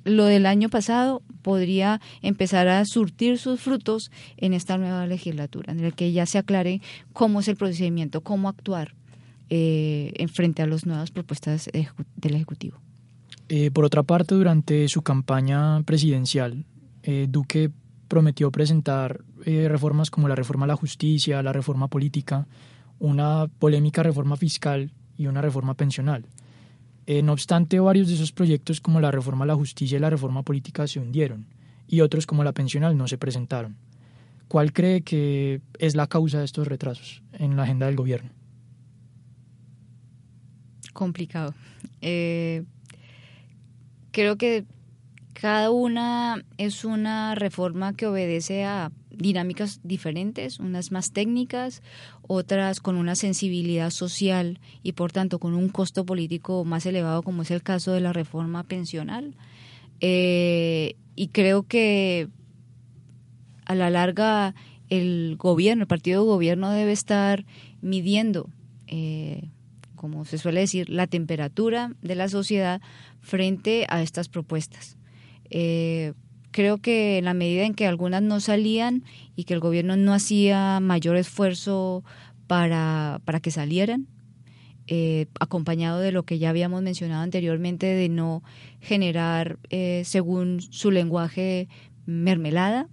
lo 0.04 0.26
del 0.26 0.46
año 0.46 0.70
pasado 0.70 1.22
podría 1.42 2.02
empezar 2.22 2.68
a 2.68 2.84
surtir 2.86 3.38
sus 3.38 3.60
frutos 3.60 4.12
en 4.38 4.54
esta 4.54 4.78
nueva 4.78 5.06
legislatura, 5.08 5.72
en 5.72 5.80
el 5.82 5.94
que 5.94 6.12
ya 6.12 6.26
se 6.26 6.38
aclare 6.38 6.82
cómo 7.14 7.40
es 7.40 7.48
el 7.48 7.56
procedimiento, 7.56 8.22
cómo 8.22 8.50
actuar 8.50 8.94
eh, 9.50 10.14
en 10.16 10.30
frente 10.30 10.62
a 10.62 10.68
las 10.68 10.86
nuevas 10.86 11.12
propuestas 11.12 11.70
del 12.16 12.36
Ejecutivo. 12.36 12.80
Eh, 13.50 13.70
por 13.72 13.84
otra 13.84 14.04
parte, 14.04 14.34
durante 14.34 14.88
su 14.88 15.02
campaña 15.02 15.82
presidencial, 15.84 16.66
eh, 17.04 17.28
Duque 17.30 17.70
prometió 18.08 18.52
presentar 18.52 19.22
reformas 19.44 20.12
como 20.12 20.28
la 20.28 20.36
reforma 20.36 20.66
a 20.66 20.68
la 20.68 20.76
justicia, 20.76 21.42
la 21.42 21.52
reforma 21.52 21.88
política, 21.88 22.46
una 23.00 23.48
polémica 23.58 24.04
reforma 24.04 24.38
fiscal 24.38 24.92
y 25.18 25.28
una 25.28 25.42
reforma 25.42 25.74
pensional. 25.74 26.26
Eh, 27.08 27.22
no 27.24 27.34
obstante, 27.34 27.80
varios 27.80 28.08
de 28.08 28.16
esos 28.16 28.32
proyectos 28.32 28.80
como 28.80 29.02
la 29.02 29.12
reforma 29.12 29.44
a 29.44 29.48
la 29.48 29.56
justicia 29.56 29.98
y 29.98 30.02
la 30.02 30.10
reforma 30.10 30.44
política 30.44 30.88
se 30.88 31.00
hundieron 31.00 31.48
y 31.88 32.02
otros 32.02 32.26
como 32.26 32.44
la 32.44 32.54
pensional 32.54 32.98
no 32.98 33.08
se 33.08 33.18
presentaron. 33.18 33.76
¿Cuál 34.48 34.74
cree 34.74 35.02
que 35.02 35.62
es 35.78 35.96
la 35.96 36.08
causa 36.08 36.40
de 36.40 36.46
estos 36.46 36.68
retrasos 36.68 37.24
en 37.34 37.56
la 37.56 37.64
agenda 37.64 37.86
del 37.86 37.96
gobierno? 37.96 38.30
Complicado. 40.94 41.54
Eh, 42.02 42.64
creo 44.12 44.38
que 44.38 44.66
cada 45.34 45.72
una 45.72 46.44
es 46.58 46.86
una 46.86 47.36
reforma 47.36 47.94
que 47.94 48.08
obedece 48.08 48.66
a 48.66 48.92
dinámicas 49.16 49.80
diferentes, 49.84 50.60
unas 50.60 50.92
más 50.92 51.12
técnicas, 51.12 51.82
otras 52.22 52.80
con 52.80 52.96
una 52.96 53.16
sensibilidad 53.16 53.90
social 53.90 54.60
y 54.84 54.94
por 54.94 55.12
tanto 55.12 55.40
con 55.40 55.54
un 55.54 55.70
costo 55.70 56.06
político 56.06 56.64
más 56.66 56.86
elevado 56.86 57.24
como 57.24 57.42
es 57.42 57.52
el 57.52 57.64
caso 57.64 57.92
de 57.92 58.02
la 58.02 58.14
reforma 58.14 58.64
pensional. 58.64 59.36
Eh, 60.00 60.96
y 61.16 61.28
creo 61.28 61.64
que 61.64 62.30
a 63.66 63.76
la 63.76 63.90
larga 63.90 64.56
el 64.90 65.36
gobierno, 65.38 65.84
el 65.84 65.88
partido 65.88 66.22
de 66.22 66.28
gobierno 66.28 66.72
debe 66.72 66.92
estar 66.92 67.46
midiendo, 67.82 68.50
eh, 68.88 69.50
como 69.96 70.26
se 70.26 70.38
suele 70.38 70.60
decir, 70.62 70.90
la 70.90 71.08
temperatura 71.08 71.94
de 72.02 72.16
la 72.16 72.28
sociedad 72.28 72.82
frente 73.22 73.86
a 73.88 74.02
estas 74.02 74.28
propuestas. 74.28 74.98
Eh, 75.50 76.14
creo 76.52 76.78
que 76.78 77.18
en 77.18 77.26
la 77.26 77.34
medida 77.34 77.66
en 77.66 77.74
que 77.74 77.88
algunas 77.88 78.22
no 78.22 78.40
salían 78.40 79.04
y 79.36 79.46
que 79.46 79.54
el 79.54 79.60
gobierno 79.60 79.96
no 79.96 80.14
hacía 80.14 80.80
mayor 80.80 81.16
esfuerzo 81.16 82.04
para, 82.48 83.22
para 83.26 83.40
que 83.40 83.52
salieran, 83.52 84.08
eh, 84.88 85.28
acompañado 85.40 86.00
de 86.00 86.12
lo 86.12 86.24
que 86.24 86.38
ya 86.38 86.50
habíamos 86.50 86.82
mencionado 86.82 87.22
anteriormente, 87.22 87.86
de 87.86 88.10
no 88.10 88.44
generar, 88.82 89.58
eh, 89.70 90.02
según 90.06 90.60
su 90.60 90.92
lenguaje, 90.92 91.70
mermelada. 92.06 92.90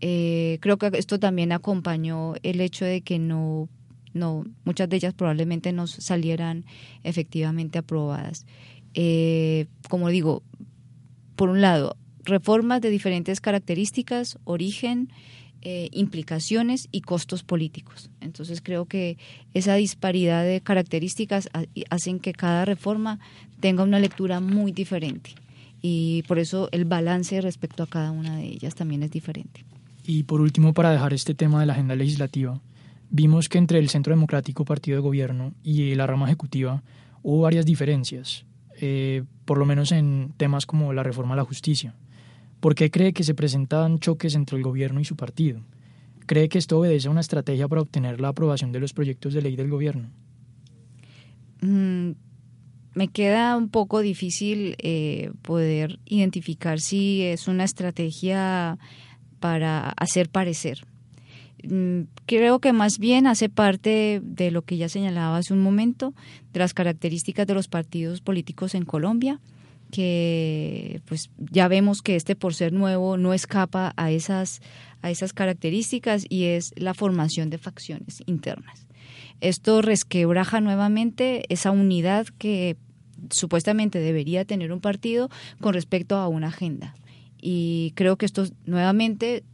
Eh, 0.00 0.58
creo 0.60 0.78
que 0.78 0.90
esto 0.94 1.18
también 1.18 1.50
acompañó 1.50 2.34
el 2.44 2.60
hecho 2.60 2.84
de 2.84 3.00
que 3.00 3.18
no, 3.18 3.68
no, 4.12 4.44
muchas 4.64 4.88
de 4.88 4.96
ellas 4.96 5.14
probablemente 5.14 5.72
no 5.72 5.88
salieran 5.88 6.64
efectivamente 7.02 7.78
aprobadas. 7.78 8.46
como 9.88 10.08
digo, 10.10 10.42
por 11.34 11.48
un 11.48 11.60
lado, 11.60 11.96
reformas 12.28 12.80
de 12.80 12.90
diferentes 12.90 13.40
características, 13.40 14.38
origen, 14.44 15.08
eh, 15.62 15.88
implicaciones 15.92 16.88
y 16.92 17.00
costos 17.00 17.42
políticos. 17.42 18.10
Entonces 18.20 18.60
creo 18.62 18.86
que 18.86 19.18
esa 19.54 19.74
disparidad 19.74 20.44
de 20.44 20.60
características 20.60 21.48
hacen 21.90 22.20
que 22.20 22.32
cada 22.32 22.64
reforma 22.64 23.18
tenga 23.58 23.82
una 23.82 23.98
lectura 23.98 24.38
muy 24.40 24.70
diferente 24.70 25.30
y 25.82 26.22
por 26.24 26.38
eso 26.38 26.68
el 26.72 26.84
balance 26.84 27.40
respecto 27.40 27.82
a 27.82 27.86
cada 27.86 28.10
una 28.10 28.36
de 28.36 28.46
ellas 28.46 28.74
también 28.74 29.02
es 29.02 29.10
diferente. 29.10 29.64
Y 30.04 30.22
por 30.24 30.40
último, 30.40 30.72
para 30.72 30.90
dejar 30.90 31.12
este 31.12 31.34
tema 31.34 31.60
de 31.60 31.66
la 31.66 31.74
agenda 31.74 31.94
legislativa, 31.94 32.60
vimos 33.10 33.48
que 33.48 33.58
entre 33.58 33.78
el 33.78 33.88
Centro 33.88 34.12
Democrático 34.12 34.64
Partido 34.64 34.96
de 34.96 35.02
Gobierno 35.02 35.52
y 35.62 35.94
la 35.94 36.06
rama 36.06 36.26
ejecutiva 36.26 36.82
hubo 37.22 37.42
varias 37.42 37.66
diferencias, 37.66 38.44
eh, 38.80 39.24
por 39.44 39.58
lo 39.58 39.66
menos 39.66 39.92
en 39.92 40.32
temas 40.36 40.66
como 40.66 40.92
la 40.92 41.02
reforma 41.02 41.34
a 41.34 41.36
la 41.36 41.44
justicia. 41.44 41.94
¿Por 42.60 42.74
qué 42.74 42.90
cree 42.90 43.12
que 43.12 43.24
se 43.24 43.34
presentan 43.34 43.98
choques 43.98 44.34
entre 44.34 44.56
el 44.56 44.64
gobierno 44.64 45.00
y 45.00 45.04
su 45.04 45.16
partido? 45.16 45.60
¿Cree 46.26 46.48
que 46.48 46.58
esto 46.58 46.78
obedece 46.78 47.08
a 47.08 47.10
una 47.10 47.20
estrategia 47.20 47.68
para 47.68 47.82
obtener 47.82 48.20
la 48.20 48.28
aprobación 48.28 48.72
de 48.72 48.80
los 48.80 48.92
proyectos 48.92 49.32
de 49.32 49.42
ley 49.42 49.56
del 49.56 49.70
gobierno? 49.70 50.10
Mm, 51.62 52.10
me 52.94 53.08
queda 53.08 53.56
un 53.56 53.68
poco 53.68 54.00
difícil 54.00 54.74
eh, 54.78 55.30
poder 55.42 56.00
identificar 56.04 56.80
si 56.80 57.22
es 57.22 57.48
una 57.48 57.64
estrategia 57.64 58.78
para 59.38 59.90
hacer 59.90 60.28
parecer. 60.28 60.84
Mm, 61.62 62.02
creo 62.26 62.58
que 62.58 62.72
más 62.72 62.98
bien 62.98 63.26
hace 63.26 63.48
parte 63.48 64.20
de 64.22 64.50
lo 64.50 64.62
que 64.62 64.76
ya 64.76 64.88
señalaba 64.88 65.38
hace 65.38 65.54
un 65.54 65.62
momento, 65.62 66.12
de 66.52 66.58
las 66.58 66.74
características 66.74 67.46
de 67.46 67.54
los 67.54 67.68
partidos 67.68 68.20
políticos 68.20 68.74
en 68.74 68.84
Colombia 68.84 69.40
que 69.90 71.00
pues 71.06 71.30
ya 71.38 71.68
vemos 71.68 72.02
que 72.02 72.16
este 72.16 72.36
por 72.36 72.54
ser 72.54 72.72
nuevo 72.72 73.16
no 73.16 73.32
escapa 73.32 73.92
a 73.96 74.10
esas 74.10 74.60
a 75.00 75.10
esas 75.10 75.32
características 75.32 76.26
y 76.28 76.44
es 76.44 76.72
la 76.76 76.92
formación 76.92 77.50
de 77.50 77.58
facciones 77.58 78.22
internas. 78.26 78.86
Esto 79.40 79.80
resquebraja 79.80 80.60
nuevamente 80.60 81.44
esa 81.52 81.70
unidad 81.70 82.26
que 82.38 82.76
supuestamente 83.30 84.00
debería 84.00 84.44
tener 84.44 84.72
un 84.72 84.80
partido 84.80 85.30
con 85.60 85.74
respecto 85.74 86.16
a 86.16 86.28
una 86.28 86.48
agenda. 86.48 86.94
Y 87.40 87.92
creo 87.94 88.16
que 88.16 88.26
esto 88.26 88.44
nuevamente 88.66 89.44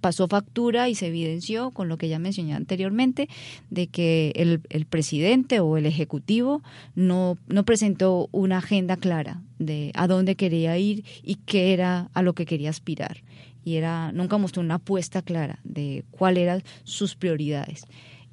pasó 0.00 0.28
factura 0.28 0.88
y 0.88 0.94
se 0.94 1.08
evidenció 1.08 1.72
con 1.72 1.88
lo 1.88 1.98
que 1.98 2.08
ya 2.08 2.20
mencioné 2.20 2.54
anteriormente, 2.54 3.28
de 3.70 3.88
que 3.88 4.32
el, 4.36 4.60
el 4.68 4.86
presidente 4.86 5.58
o 5.58 5.76
el 5.76 5.86
ejecutivo 5.86 6.62
no, 6.94 7.36
no 7.48 7.64
presentó 7.64 8.28
una 8.30 8.58
agenda 8.58 8.96
clara 8.96 9.42
de 9.58 9.90
a 9.94 10.06
dónde 10.06 10.36
quería 10.36 10.76
ir 10.78 11.04
y 11.22 11.36
qué 11.36 11.72
era 11.72 12.10
a 12.14 12.22
lo 12.22 12.34
que 12.34 12.46
quería 12.46 12.70
aspirar. 12.70 13.22
Y 13.64 13.76
era, 13.76 14.12
nunca 14.12 14.38
mostró 14.38 14.62
una 14.62 14.76
apuesta 14.76 15.22
clara 15.22 15.58
de 15.64 16.04
cuáles 16.10 16.44
eran 16.44 16.62
sus 16.84 17.16
prioridades. 17.16 17.84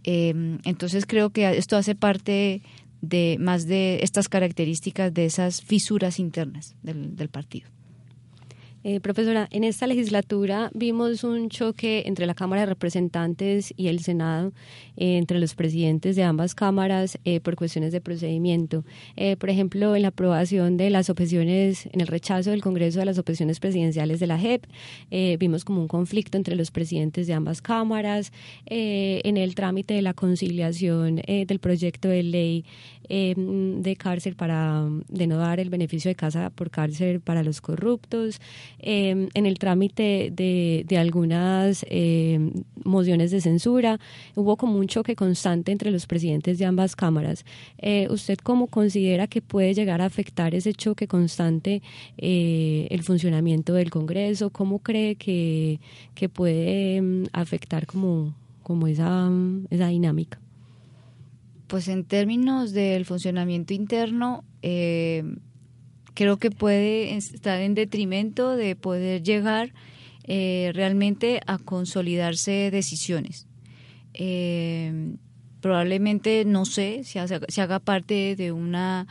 Em, 0.03 0.59
entonces 0.65 1.05
creo 1.05 1.31
que 1.31 1.57
esto 1.57 1.77
hace 1.77 1.95
parte 1.95 2.61
de 3.01 3.37
más 3.39 3.67
de 3.67 3.99
estas 4.03 4.29
características 4.29 5.13
de 5.13 5.25
esas 5.25 5.61
fisuras 5.61 6.19
internas 6.19 6.75
del, 6.83 7.15
del 7.15 7.29
partido. 7.29 7.72
Eh, 8.85 8.99
profesora, 8.99 9.47
en 9.51 9.63
esta 9.63 9.87
legislatura 9.87 10.69
vimos 10.73 11.23
un 11.23 11.47
choque 11.47 12.03
entre 12.05 12.25
la 12.25 12.33
Cámara 12.33 12.63
de 12.63 12.65
Representantes 12.65 13.73
y 13.77 13.87
el 13.87 13.99
Senado, 14.01 14.51
eh, 14.97 15.17
entre 15.17 15.39
los 15.39 15.55
presidentes 15.55 16.17
de 16.17 16.23
ambas 16.23 16.53
cámaras 16.53 17.17
eh, 17.23 17.39
por 17.39 17.55
cuestiones 17.55 17.93
de 17.93 18.01
procedimiento. 18.01 18.83
por 19.39 19.49
ejemplo, 19.49 19.95
en 19.95 20.01
la 20.01 20.09
aprobación 20.09 20.75
de 20.75 20.89
las 20.89 21.09
objeciones, 21.09 21.87
en 21.91 22.01
el 22.01 22.07
rechazo 22.07 22.49
del 22.49 22.61
Congreso 22.61 22.99
de 22.99 23.05
las 23.05 23.17
objeciones 23.17 23.59
presidenciales 23.59 24.19
de 24.19 24.27
la 24.27 24.37
JEP, 24.37 24.65
vimos 25.39 25.63
como 25.63 25.81
un 25.81 25.87
conflicto 25.87 26.37
entre 26.37 26.55
los 26.55 26.71
presidentes 26.71 27.27
de 27.27 27.33
ambas 27.33 27.61
cámaras. 27.61 28.31
en 28.65 29.37
el 29.37 29.55
trámite 29.55 29.93
de 29.93 30.01
la 30.01 30.13
conciliación 30.13 31.21
del 31.25 31.59
proyecto 31.59 32.09
de 32.09 32.23
ley 32.23 32.65
de 33.09 33.95
cárcel 33.97 34.35
para 34.35 34.87
de 35.09 35.27
no 35.27 35.37
dar 35.37 35.59
el 35.59 35.69
beneficio 35.69 36.09
de 36.09 36.15
casa 36.15 36.49
por 36.49 36.69
cárcel 36.69 37.19
para 37.19 37.43
los 37.43 37.61
corruptos. 37.61 38.39
Em, 38.79 39.29
en 39.33 39.45
el 39.45 39.59
trámite 39.59 40.29
de, 40.31 40.85
de 40.87 40.97
algunas 40.97 41.85
em, 41.89 42.51
mociones 42.83 43.31
de 43.31 43.41
censura. 43.41 43.99
Hubo 44.35 44.57
como 44.57 44.77
un 44.77 44.87
choque 44.87 45.15
constante 45.15 45.71
entre 45.71 45.91
los 45.91 46.05
presidentes 46.05 46.57
de 46.57 46.65
ambas 46.65 46.95
cámaras. 46.95 47.45
Eh, 47.77 48.07
¿Usted 48.09 48.37
cómo 48.43 48.67
considera 48.67 49.27
que 49.27 49.41
puede 49.41 49.73
llegar 49.73 50.01
a 50.01 50.05
afectar 50.05 50.55
ese 50.55 50.73
choque 50.73 51.07
constante 51.07 51.81
eh, 52.17 52.87
el 52.91 53.03
funcionamiento 53.03 53.73
del 53.73 53.89
Congreso? 53.89 54.49
¿Cómo 54.49 54.79
cree 54.79 55.15
que, 55.15 55.79
que 56.15 56.29
puede 56.29 57.01
afectar 57.33 57.85
como, 57.85 58.33
como 58.63 58.87
esa, 58.87 59.31
esa 59.69 59.87
dinámica? 59.87 60.42
Pues 61.73 61.87
en 61.87 62.03
términos 62.03 62.71
del 62.71 63.03
funcionamiento 63.03 63.73
interno, 63.73 64.43
eh, 64.61 65.23
creo 66.13 66.37
que 66.37 66.51
puede 66.51 67.15
estar 67.15 67.59
en 67.61 67.73
detrimento 67.73 68.55
de 68.55 68.75
poder 68.75 69.23
llegar 69.23 69.73
eh, 70.23 70.69
realmente 70.75 71.41
a 71.47 71.57
consolidarse 71.57 72.69
decisiones. 72.69 73.47
Eh, 74.13 75.15
probablemente, 75.61 76.45
no 76.45 76.65
sé, 76.65 77.01
haga, 77.15 77.39
haga 77.57 77.79
parte 77.79 78.35
de 78.35 78.51
una 78.51 79.07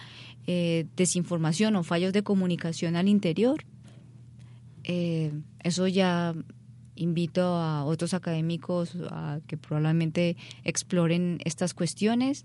eh, 0.47 0.87
desinformación 0.95 1.75
o 1.75 1.83
fallos 1.83 2.13
de 2.13 2.23
comunicación 2.23 2.95
al 2.95 3.09
interior. 3.09 3.65
eso 4.85 5.89
ya 5.89 6.33
invito 6.95 7.43
a 7.43 7.85
otros 7.85 8.15
académicos 8.15 8.97
a 9.11 9.41
que 9.47 9.57
probablemente 9.57 10.37
exploren 10.65 11.39
estas 11.45 11.75
cuestiones. 11.75 12.45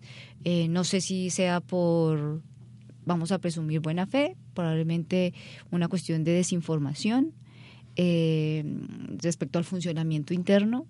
no 0.69 0.83
sé 0.83 1.01
si 1.01 1.29
sea 1.29 1.59
por 1.59 2.41
vamos 3.07 3.31
a 3.31 3.39
presumir 3.39 3.79
buena 3.79 4.05
fe, 4.05 4.35
probablemente 4.53 5.33
una 5.71 5.87
cuestión 5.87 6.23
de 6.23 6.33
desinformación 6.33 7.33
eh, 7.95 8.63
respecto 9.23 9.57
al 9.57 9.65
funcionamiento 9.65 10.33
interno. 10.33 10.85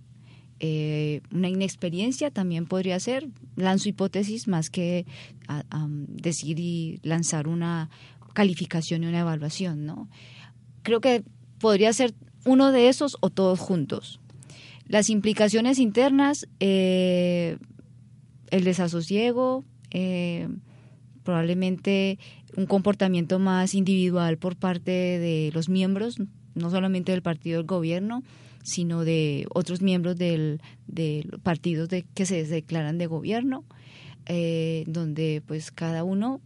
Eh, 0.59 1.21
una 1.31 1.47
inexperiencia 1.47 2.31
también 2.31 2.65
podría 2.65 2.99
ser, 2.99 3.29
lanzo 3.55 3.89
hipótesis 3.89 4.47
más 4.47 4.71
que 4.71 5.05
decir 6.07 6.59
y 6.59 6.99
lanzar 7.03 7.47
una 7.47 7.91
calificación 8.33 9.03
y 9.03 9.07
una 9.07 9.19
evaluación, 9.19 9.85
¿no? 9.85 10.09
Creo 10.81 10.99
que 10.99 11.23
podría 11.59 11.93
ser 11.93 12.15
uno 12.47 12.71
de 12.71 12.87
esos 12.87 13.17
o 13.19 13.29
todos 13.29 13.59
juntos. 13.59 14.19
Las 14.87 15.09
implicaciones 15.09 15.79
internas, 15.79 16.47
eh, 16.59 17.57
el 18.49 18.63
desasosiego, 18.63 19.65
probablemente 21.23 22.19
un 22.55 22.67
comportamiento 22.67 23.37
más 23.37 23.75
individual 23.75 24.37
por 24.37 24.55
parte 24.55 24.91
de 24.91 25.51
los 25.53 25.67
miembros, 25.67 26.17
no 26.55 26.69
solamente 26.69 27.11
del 27.11 27.21
partido 27.21 27.57
del 27.57 27.67
gobierno, 27.67 28.23
sino 28.63 29.03
de 29.03 29.45
otros 29.53 29.81
miembros 29.81 30.15
del, 30.17 30.61
de 30.87 31.27
partidos 31.43 31.89
de, 31.89 32.03
que 32.13 32.25
se 32.25 32.45
declaran 32.45 32.97
de 32.97 33.07
gobierno, 33.07 33.65
eh, 34.25 34.85
donde 34.87 35.41
pues 35.45 35.71
cada 35.71 36.05
uno 36.05 36.39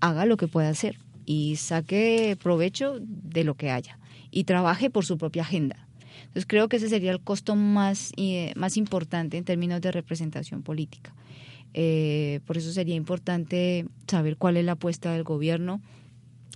haga 0.00 0.26
lo 0.26 0.36
que 0.36 0.48
pueda 0.48 0.68
hacer 0.68 0.98
y 1.24 1.56
saque 1.56 2.36
provecho 2.42 2.98
de 3.00 3.44
lo 3.44 3.54
que 3.54 3.70
haya 3.70 3.98
y 4.30 4.44
trabaje 4.44 4.90
por 4.90 5.04
su 5.04 5.18
propia 5.18 5.42
agenda. 5.42 5.86
Entonces 6.18 6.46
creo 6.46 6.68
que 6.68 6.76
ese 6.76 6.88
sería 6.88 7.12
el 7.12 7.20
costo 7.20 7.56
más, 7.56 8.12
eh, 8.16 8.52
más 8.56 8.76
importante 8.76 9.36
en 9.36 9.44
términos 9.44 9.80
de 9.80 9.92
representación 9.92 10.62
política. 10.62 11.14
Eh, 11.74 12.40
por 12.46 12.56
eso 12.56 12.72
sería 12.72 12.94
importante 12.94 13.86
saber 14.06 14.36
cuál 14.36 14.56
es 14.56 14.64
la 14.64 14.72
apuesta 14.72 15.12
del 15.12 15.24
gobierno, 15.24 15.82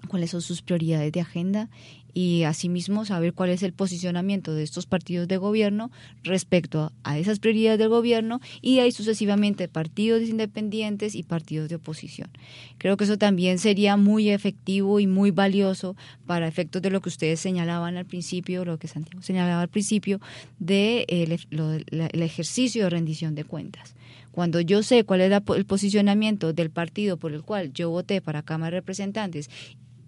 cuáles 0.09 0.31
son 0.31 0.41
sus 0.41 0.63
prioridades 0.63 1.13
de 1.13 1.21
agenda 1.21 1.69
y 2.15 2.45
asimismo 2.45 3.05
saber 3.05 3.33
cuál 3.33 3.51
es 3.51 3.63
el 3.63 3.73
posicionamiento 3.73 4.55
de 4.55 4.63
estos 4.63 4.87
partidos 4.87 5.29
de 5.29 5.37
gobierno 5.37 5.91
respecto 6.23 6.93
a, 7.03 7.19
esas 7.19 7.39
prioridades 7.39 7.79
del 7.79 7.89
gobierno 7.89 8.41
y 8.61 8.79
ahí 8.79 8.93
sucesivamente 8.93 9.69
partidos 9.69 10.23
independientes 10.23 11.15
y 11.15 11.23
partidos 11.23 11.69
de 11.69 11.77
oposición. 11.77 12.29
Creo 12.79 12.97
que 12.97 13.05
eso 13.05 13.19
también 13.19 13.59
sería 13.59 13.97
muy 13.97 14.31
efectivo 14.31 15.01
y 15.01 15.07
muy 15.07 15.31
valioso 15.31 15.97
para 16.27 16.49
efectos 16.49 16.83
de 16.83 16.91
lo 16.91 17.01
que 17.01 17.09
ustedes 17.09 17.41
señalaban 17.41 17.97
al 17.97 18.07
principio, 18.07 18.65
lo 18.65 18.79
que 18.79 18.89
Santiago 18.89 19.23
señalaba 19.23 19.63
al 19.63 19.69
principio, 19.69 20.21
de 20.59 21.05
el, 21.09 22.23
ejercicio 22.23 22.85
de 22.85 22.91
rendición 22.91 23.35
de 23.35 23.45
cuentas. 23.45 23.95
Cuando 24.31 24.61
yo 24.61 24.83
sé 24.83 25.05
cuál 25.05 25.23
es 25.23 25.33
el 25.57 25.65
posicionamiento 25.65 26.53
del 26.53 26.71
partido 26.71 27.17
por 27.17 27.33
el 27.33 27.43
cual 27.43 27.73
yo 27.73 27.91
voté 27.91 28.21
para 28.21 28.43
Cámara 28.43 28.77
de 28.77 28.81
Representantes 28.81 29.51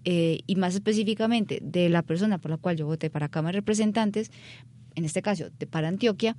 eh, 0.05 0.39
y 0.47 0.55
más 0.55 0.73
específicamente 0.73 1.59
de 1.61 1.89
la 1.89 2.01
persona 2.01 2.37
por 2.37 2.51
la 2.51 2.57
cual 2.57 2.77
yo 2.77 2.85
voté 2.85 3.09
para 3.09 3.29
Cámara 3.29 3.53
de 3.53 3.61
Representantes, 3.61 4.31
en 4.95 5.05
este 5.05 5.21
caso 5.21 5.49
de, 5.57 5.67
para 5.67 5.87
Antioquia, 5.87 6.35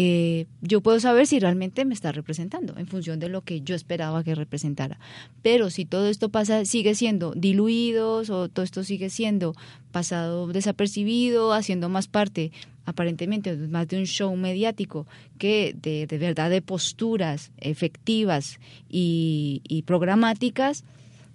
eh, 0.00 0.46
yo 0.60 0.80
puedo 0.80 1.00
saber 1.00 1.26
si 1.26 1.40
realmente 1.40 1.84
me 1.84 1.92
está 1.92 2.12
representando 2.12 2.76
en 2.78 2.86
función 2.86 3.18
de 3.18 3.28
lo 3.28 3.42
que 3.42 3.62
yo 3.62 3.74
esperaba 3.74 4.22
que 4.22 4.36
representara. 4.36 5.00
Pero 5.42 5.70
si 5.70 5.84
todo 5.86 6.08
esto 6.08 6.28
pasa, 6.28 6.64
sigue 6.64 6.94
siendo 6.94 7.32
diluidos 7.34 8.30
o 8.30 8.48
todo 8.48 8.64
esto 8.64 8.84
sigue 8.84 9.10
siendo 9.10 9.54
pasado 9.90 10.46
desapercibido, 10.46 11.52
haciendo 11.52 11.88
más 11.88 12.06
parte 12.06 12.52
aparentemente 12.84 13.56
más 13.56 13.88
de 13.88 13.98
un 13.98 14.06
show 14.06 14.34
mediático 14.36 15.06
que 15.36 15.74
de, 15.82 16.06
de 16.06 16.18
verdad 16.18 16.48
de 16.48 16.62
posturas 16.62 17.50
efectivas 17.58 18.60
y, 18.88 19.62
y 19.68 19.82
programáticas, 19.82 20.84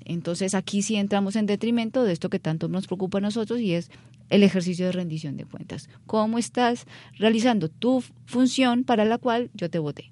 entonces 0.06 0.56
aquí 0.56 0.82
sí 0.82 0.96
entramos 0.96 1.36
en 1.36 1.46
detrimento 1.46 2.04
de 2.04 2.14
esto 2.14 2.30
que 2.30 2.40
tanto 2.40 2.68
nos 2.68 2.88
preocupa 2.88 3.18
a 3.18 3.22
nosotros 3.22 3.60
y 3.60 3.74
es 3.74 3.90
el 4.30 4.44
ejercicio 4.44 4.86
de 4.86 4.92
rendición 4.92 5.38
de 5.38 5.46
cuentas. 5.46 5.90
¿Cómo 6.06 6.38
estás 6.38 6.86
realizando 7.18 7.70
tu 7.70 8.04
función 8.26 8.84
para 8.84 9.06
la 9.06 9.18
cual 9.18 9.50
yo 9.54 9.70
te 9.70 9.80
voté? 9.80 10.12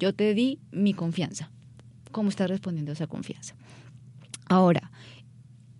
yo 0.00 0.14
te 0.14 0.32
di 0.34 0.58
mi 0.72 0.94
confianza. 0.94 1.50
¿Cómo 2.10 2.30
estás 2.30 2.48
respondiendo 2.48 2.90
a 2.90 2.94
esa 2.94 3.06
confianza? 3.06 3.54
Ahora, 4.46 4.90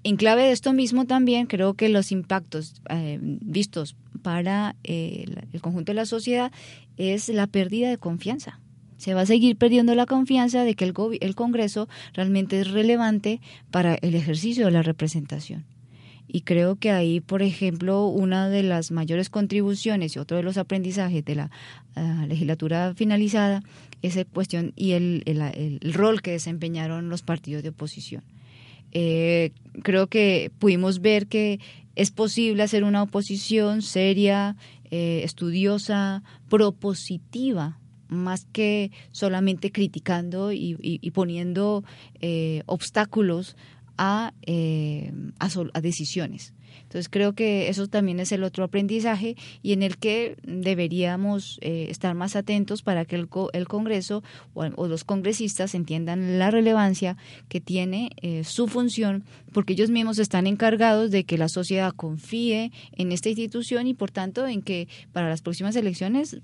en 0.04 0.16
clave 0.16 0.42
de 0.42 0.52
esto 0.52 0.72
mismo 0.72 1.06
también 1.06 1.46
creo 1.46 1.74
que 1.74 1.88
los 1.88 2.12
impactos 2.12 2.74
eh, 2.90 3.18
vistos 3.20 3.96
para 4.22 4.76
eh, 4.84 5.24
el 5.52 5.60
conjunto 5.60 5.92
de 5.92 5.96
la 5.96 6.06
sociedad 6.06 6.52
es 6.96 7.28
la 7.28 7.46
pérdida 7.46 7.88
de 7.88 7.98
confianza 7.98 8.60
se 9.02 9.14
va 9.14 9.22
a 9.22 9.26
seguir 9.26 9.56
perdiendo 9.56 9.96
la 9.96 10.06
confianza 10.06 10.62
de 10.62 10.76
que 10.76 10.84
el, 10.84 10.94
el 11.20 11.34
Congreso 11.34 11.88
realmente 12.14 12.60
es 12.60 12.70
relevante 12.70 13.40
para 13.72 13.96
el 13.96 14.14
ejercicio 14.14 14.66
de 14.66 14.70
la 14.70 14.82
representación. 14.82 15.64
Y 16.28 16.42
creo 16.42 16.76
que 16.76 16.92
ahí, 16.92 17.18
por 17.18 17.42
ejemplo, 17.42 18.06
una 18.06 18.48
de 18.48 18.62
las 18.62 18.92
mayores 18.92 19.28
contribuciones 19.28 20.14
y 20.14 20.20
otro 20.20 20.36
de 20.36 20.44
los 20.44 20.56
aprendizajes 20.56 21.24
de 21.24 21.34
la 21.34 21.50
ah, 21.96 22.26
legislatura 22.28 22.94
finalizada 22.94 23.64
es 24.02 24.14
la 24.14 24.24
cuestión 24.24 24.72
y 24.76 24.92
el, 24.92 25.24
el, 25.26 25.92
rol 25.94 26.22
que 26.22 26.30
desempeñaron 26.30 27.08
los 27.08 27.22
partidos 27.22 27.64
de 27.64 27.70
oposición. 27.70 28.22
Eh, 28.92 29.50
creo 29.82 30.06
que 30.06 30.52
pudimos 30.60 31.00
ver 31.00 31.26
que 31.26 31.58
es 31.96 32.12
posible 32.12 32.62
hacer 32.62 32.84
una 32.84 33.02
oposición 33.02 33.82
seria, 33.82 34.54
eh, 34.92 35.22
estudiosa, 35.24 36.22
propositiva 36.48 37.80
más 38.12 38.46
que 38.52 38.90
solamente 39.10 39.72
criticando 39.72 40.52
y, 40.52 41.10
poniendo 41.12 41.84
eh, 42.20 42.62
obstáculos 42.66 43.56
eh, 44.46 45.12
a, 45.38 45.48
a, 45.74 45.80
decisiones. 45.80 46.54
Entonces 46.84 47.08
creo 47.08 47.34
que 47.34 47.68
eso 47.68 47.86
también 47.86 48.18
es 48.18 48.32
el 48.32 48.42
otro 48.42 48.64
aprendizaje 48.64 49.36
y 49.62 49.72
en 49.72 49.82
el 49.82 49.98
que 49.98 50.36
deberíamos 50.42 51.58
eh, 51.60 51.86
estar 51.90 52.14
más 52.14 52.34
atentos 52.34 52.82
para 52.82 53.04
que 53.04 53.16
el, 53.16 53.28
el 53.52 53.68
Congreso 53.68 54.22
o, 54.54 54.86
los 54.86 55.04
congresistas 55.04 55.74
entiendan 55.74 56.38
la 56.38 56.50
relevancia 56.50 57.16
que 57.48 57.60
tiene 57.60 58.10
su 58.44 58.66
función, 58.66 59.24
porque 59.52 59.74
ellos 59.74 59.90
mismos 59.90 60.18
están 60.18 60.46
encargados 60.46 61.10
de 61.10 61.24
que 61.24 61.38
la 61.38 61.48
sociedad 61.48 61.92
confíe 61.94 62.72
en 62.92 63.12
esta 63.12 63.28
institución 63.28 63.86
y 63.86 63.94
por 63.94 64.10
tanto 64.10 64.46
en 64.46 64.62
que 64.62 64.88
para 65.12 65.28
las 65.28 65.42
próximas 65.42 65.76
elecciones 65.76 66.40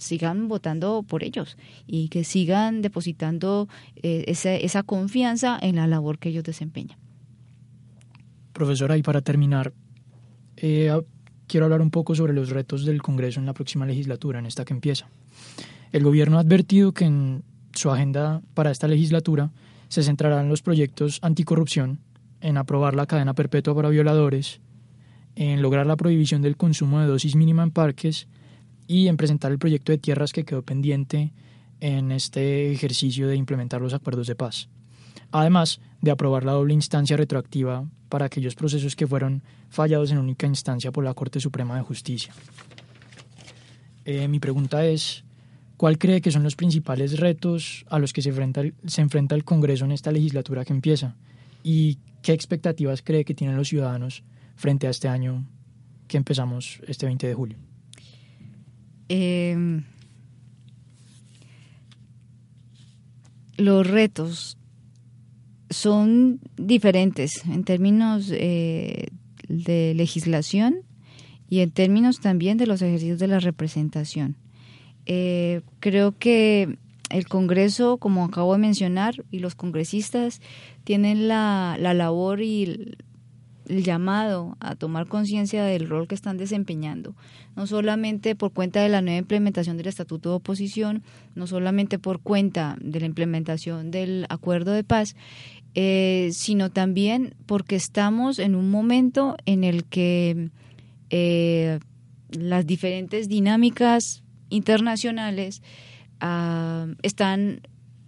sigan 0.00 0.48
votando 0.48 1.04
por 1.06 1.22
ellos 1.22 1.56
y 1.86 2.08
que 2.08 2.24
sigan 2.24 2.82
depositando 2.82 3.68
eh, 4.02 4.24
esa, 4.26 4.82
confianza 4.82 5.58
en 5.60 5.76
la 5.76 5.86
labor 5.86 6.18
que 6.18 6.30
ellos 6.30 6.44
desempeñan. 6.44 6.98
Profesora, 8.52 8.96
y 8.96 9.02
para 9.02 9.20
terminar, 9.20 9.72
eh, 10.56 10.90
quiero 11.46 11.66
hablar 11.66 11.82
un 11.82 11.90
poco 11.90 12.14
sobre 12.14 12.32
los 12.32 12.50
retos 12.50 12.84
del 12.84 13.02
Congreso 13.02 13.40
en 13.40 13.46
la 13.46 13.54
próxima 13.54 13.86
legislatura, 13.86 14.38
en 14.38 14.46
esta 14.46 14.64
que 14.64 14.72
empieza. 14.72 15.08
El 15.92 16.02
gobierno 16.02 16.38
ha 16.38 16.40
advertido 16.40 16.92
que 16.92 17.04
en 17.04 17.42
su 17.72 17.90
agenda 17.90 18.42
para 18.54 18.70
esta 18.70 18.88
legislatura 18.88 19.50
se 19.88 20.02
centrará 20.02 20.40
en 20.40 20.48
los 20.48 20.62
proyectos 20.62 21.18
anticorrupción, 21.22 22.00
en 22.40 22.56
aprobar 22.56 22.94
la 22.94 23.06
cadena 23.06 23.34
perpetua 23.34 23.74
para 23.74 23.88
violadores, 23.88 24.60
en 25.34 25.62
lograr 25.62 25.86
la 25.86 25.96
prohibición 25.96 26.42
del 26.42 26.56
consumo 26.56 27.00
de 27.00 27.06
dosis 27.06 27.36
mínima 27.36 27.62
en 27.62 27.70
parques 27.70 28.28
y 28.90 29.06
en 29.06 29.16
presentar 29.16 29.52
el 29.52 29.60
proyecto 29.60 29.92
de 29.92 29.98
tierras 29.98 30.32
que 30.32 30.44
quedó 30.44 30.62
pendiente 30.62 31.32
en 31.78 32.10
este 32.10 32.72
ejercicio 32.72 33.28
de 33.28 33.36
implementar 33.36 33.80
los 33.80 33.94
acuerdos 33.94 34.26
de 34.26 34.34
paz. 34.34 34.68
Además 35.30 35.80
de 36.02 36.10
aprobar 36.10 36.42
la 36.42 36.54
doble 36.54 36.74
instancia 36.74 37.16
retroactiva 37.16 37.88
para 38.08 38.26
aquellos 38.26 38.56
procesos 38.56 38.96
que 38.96 39.06
fueron 39.06 39.44
fallados 39.68 40.10
en 40.10 40.18
única 40.18 40.48
instancia 40.48 40.90
por 40.90 41.04
la 41.04 41.14
Corte 41.14 41.38
Suprema 41.38 41.76
de 41.76 41.82
Justicia. 41.82 42.34
Eh, 44.06 44.26
mi 44.26 44.40
pregunta 44.40 44.84
es, 44.84 45.22
¿cuál 45.76 45.96
cree 45.96 46.20
que 46.20 46.32
son 46.32 46.42
los 46.42 46.56
principales 46.56 47.20
retos 47.20 47.84
a 47.90 48.00
los 48.00 48.12
que 48.12 48.22
se 48.22 48.30
enfrenta, 48.30 48.62
se 48.86 49.02
enfrenta 49.02 49.36
el 49.36 49.44
Congreso 49.44 49.84
en 49.84 49.92
esta 49.92 50.10
legislatura 50.10 50.64
que 50.64 50.72
empieza? 50.72 51.14
¿Y 51.62 51.98
qué 52.22 52.32
expectativas 52.32 53.02
cree 53.02 53.24
que 53.24 53.34
tienen 53.34 53.56
los 53.56 53.68
ciudadanos 53.68 54.24
frente 54.56 54.88
a 54.88 54.90
este 54.90 55.06
año 55.06 55.46
que 56.08 56.16
empezamos 56.16 56.80
este 56.88 57.06
20 57.06 57.28
de 57.28 57.34
julio? 57.34 57.69
Eh, 59.12 59.82
los 63.56 63.86
retos 63.86 64.56
son 65.68 66.40
diferentes 66.56 67.44
en 67.44 67.64
términos 67.64 68.30
eh, 68.32 69.08
de 69.48 69.94
legislación 69.96 70.82
y 71.48 71.58
en 71.60 71.72
términos 71.72 72.20
también 72.20 72.56
de 72.56 72.68
los 72.68 72.82
ejercicios 72.82 73.18
de 73.18 73.26
la 73.26 73.40
representación. 73.40 74.36
Eh, 75.06 75.62
creo 75.80 76.16
que 76.16 76.78
el 77.10 77.26
Congreso, 77.26 77.98
como 77.98 78.24
acabo 78.24 78.52
de 78.52 78.60
mencionar, 78.60 79.24
y 79.32 79.40
los 79.40 79.56
congresistas 79.56 80.40
tienen 80.84 81.26
la, 81.26 81.76
la 81.80 81.94
labor 81.94 82.42
y 82.42 82.94
el 83.70 83.84
llamado 83.84 84.56
a 84.60 84.74
tomar 84.74 85.06
conciencia 85.06 85.64
del 85.64 85.88
rol 85.88 86.08
que 86.08 86.14
están 86.14 86.36
desempeñando, 86.36 87.14
no 87.56 87.66
solamente 87.66 88.34
por 88.34 88.52
cuenta 88.52 88.82
de 88.82 88.88
la 88.88 89.00
nueva 89.00 89.18
implementación 89.18 89.76
del 89.76 89.86
Estatuto 89.86 90.30
de 90.30 90.36
Oposición, 90.36 91.02
no 91.34 91.46
solamente 91.46 91.98
por 91.98 92.20
cuenta 92.20 92.76
de 92.80 93.00
la 93.00 93.06
implementación 93.06 93.90
del 93.90 94.26
Acuerdo 94.28 94.72
de 94.72 94.84
Paz, 94.84 95.14
eh, 95.74 96.30
sino 96.32 96.70
también 96.70 97.34
porque 97.46 97.76
estamos 97.76 98.40
en 98.40 98.56
un 98.56 98.70
momento 98.70 99.36
en 99.46 99.62
el 99.62 99.84
que 99.84 100.50
eh, 101.10 101.78
las 102.30 102.66
diferentes 102.66 103.28
dinámicas 103.28 104.24
internacionales 104.48 105.62
ah, 106.20 106.86
están 107.02 107.60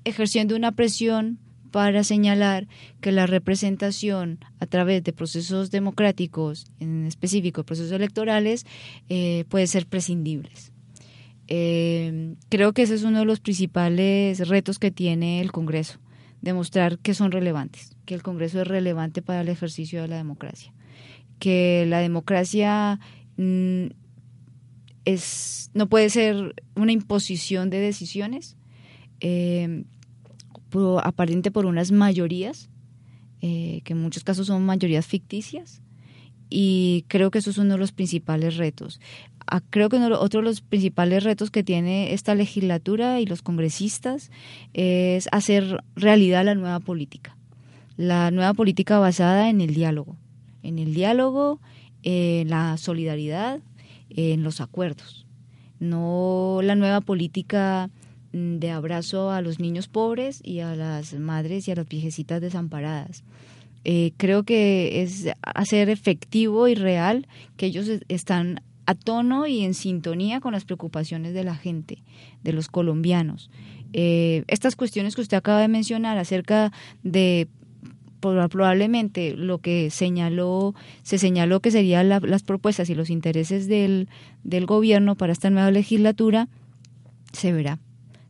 ejerciendo 0.05 0.57
una 0.57 0.73
presión 0.73 1.39
para 1.73 2.05
señalar 2.05 2.69
que 3.01 3.11
la 3.11 3.27
representación 3.27 4.39
a 4.61 4.67
través 4.67 5.03
de 5.03 5.13
procesos 5.13 5.73
democráticos, 5.73 6.67
en 6.79 7.07
específico 7.07 7.65
procesos 7.65 7.91
electorales, 7.91 8.65
eh, 9.09 9.45
puede 9.49 9.67
ser 9.67 9.87
prescindibles. 9.87 10.73
Eh, 11.49 12.35
creo 12.49 12.73
que 12.73 12.83
ese 12.83 12.95
es 12.95 13.03
uno 13.03 13.19
de 13.19 13.25
los 13.25 13.41
principales 13.41 14.47
retos 14.49 14.79
que 14.79 14.93
tiene 14.93 15.41
el 15.41 15.51
Congreso, 15.51 15.99
demostrar 16.41 16.99
que 16.99 17.15
son 17.15 17.33
relevantes, 17.33 17.97
que 18.05 18.15
el 18.15 18.23
Congreso 18.23 18.61
es 18.61 18.69
relevante 18.69 19.23
para 19.23 19.41
el 19.41 19.49
ejercicio 19.49 20.03
de 20.03 20.09
la 20.09 20.17
democracia, 20.17 20.73
que 21.41 21.85
la 21.89 21.99
democracia 21.99 23.01
mm, 23.37 23.87
es, 25.05 25.71
no 25.75 25.89
puede 25.89 26.11
ser 26.11 26.55
una 26.77 26.93
imposición 26.93 27.71
de 27.71 27.81
decisiones, 27.81 28.57
eh, 29.21 29.85
aparente 31.03 31.51
por 31.51 31.67
unas 31.67 31.93
mayorías, 31.93 32.71
eh, 33.41 33.81
que 33.85 33.93
en 33.93 34.01
muchos 34.01 34.25
casos 34.25 34.47
son 34.47 34.65
mayorías 34.65 35.07
ficticias, 35.07 35.83
y 36.55 37.07
creo 37.09 37.31
que 37.31 37.39
eso 37.39 37.51
es 37.51 37.57
uno 37.57 37.75
de 37.75 37.79
los 37.79 37.93
principales 37.93 38.59
retos. 38.59 39.01
creo 39.71 39.89
que 39.89 39.97
otro 39.97 40.41
de 40.41 40.47
los 40.47 40.61
principales 40.61 41.25
retos 41.25 41.51
que 41.51 41.65
tiene 41.65 42.13
esta 42.13 42.35
legislatura 42.35 43.21
y 43.21 43.27
los 43.27 43.41
congresistas 43.41 44.31
es 44.75 45.29
hacer 45.33 45.83
realidad 45.97 46.45
la 46.45 46.55
nueva 46.55 46.79
política. 46.79 47.37
La 47.97 48.31
nueva 48.31 48.53
política 48.53 48.99
basada 48.99 49.49
en 49.49 49.63
el 49.63 49.75
diálogo, 49.75 50.17
en 50.63 50.79
el 50.79 50.93
diálogo, 50.95 51.59
en 52.03 52.51
la 52.51 52.77
solidaridad, 52.77 53.61
en 54.11 54.43
los 54.43 54.61
acuerdos. 54.61 55.27
No 55.81 56.61
la 56.63 56.75
nueva 56.75 57.01
política 57.01 57.91
de 58.33 58.71
abrazo 58.71 59.31
a 59.31 59.43
los 59.43 59.61
niños 59.61 59.89
pobres 59.89 60.41
y 60.43 60.61
a 60.61 60.75
las 60.75 61.15
madres 61.15 61.69
y 61.69 61.71
a 61.71 61.77
las 61.77 61.89
viejecitas 61.89 62.41
desamparadas. 62.41 63.25
Eh, 63.85 64.13
creo 64.17 64.45
que 64.45 65.03
es 65.03 65.29
hacer 65.43 65.89
efectivo 65.89 66.69
y 66.69 66.75
real 66.75 67.27
que 67.57 67.67
ellos 67.67 67.89
están 68.09 68.63
a 68.87 68.95
tono 68.95 69.47
y 69.47 69.65
en 69.65 69.75
sintonía 69.75 70.41
con 70.41 70.53
las 70.53 70.65
preocupaciones 70.65 71.35
de 71.35 71.45
la 71.45 71.55
gente, 71.55 72.03
de 72.43 72.53
los 72.53 72.69
colombianos. 72.69 73.51
Eh, 73.93 74.45
estas 74.49 74.77
cuestiones 74.77 75.15
que 75.15 75.21
usted 75.21 75.37
acaba 75.37 75.61
de 75.61 75.69
mencionar 75.69 76.19
acerca 76.19 76.73
de 77.03 77.49
probablemente 78.21 79.35
lo 79.35 79.59
que 79.59 79.91
señaló, 79.91 80.77
se 81.03 81.19
señaló 81.19 81.59
que 81.59 81.73
serían 81.73 82.09
las 82.09 82.43
propuestas 82.45 82.89
y 82.89 82.95
los 82.95 83.11
intereses 83.11 83.67
del, 83.67 84.09
del 84.45 84.65
gobierno 84.65 85.17
para 85.17 85.33
esta 85.33 85.51
nueva 85.51 85.73
legislatura, 85.73 86.49
se 87.33 87.53
verá. 87.53 87.81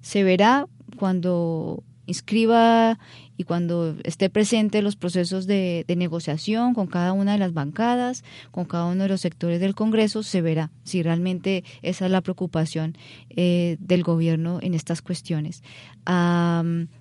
Se 0.02 0.22
verá 0.22 0.66
cuando 0.98 1.82
inscriba 2.06 2.98
y 3.36 3.44
cuando 3.44 3.96
esté 4.04 4.28
presente 4.28 4.82
los 4.82 4.96
procesos 4.96 5.46
de, 5.46 5.84
negociación 5.96 6.74
con 6.74 6.86
cada 6.86 7.12
una 7.12 7.32
de 7.32 7.38
las 7.38 7.52
bancadas, 7.52 8.24
con 8.50 8.64
cada 8.64 8.86
uno 8.86 9.04
de 9.04 9.08
los 9.08 9.20
sectores 9.20 9.60
del 9.60 9.74
Congreso, 9.74 10.22
se 10.22 10.42
verá 10.42 10.70
si 10.84 11.02
realmente 11.02 11.64
esa 11.82 12.06
es 12.06 12.10
la 12.10 12.20
preocupación 12.20 12.96
eh, 13.30 13.76
del 13.80 14.02
gobierno 14.02 14.58
en 14.62 14.74
estas 14.74 15.02
cuestiones. 15.02 15.62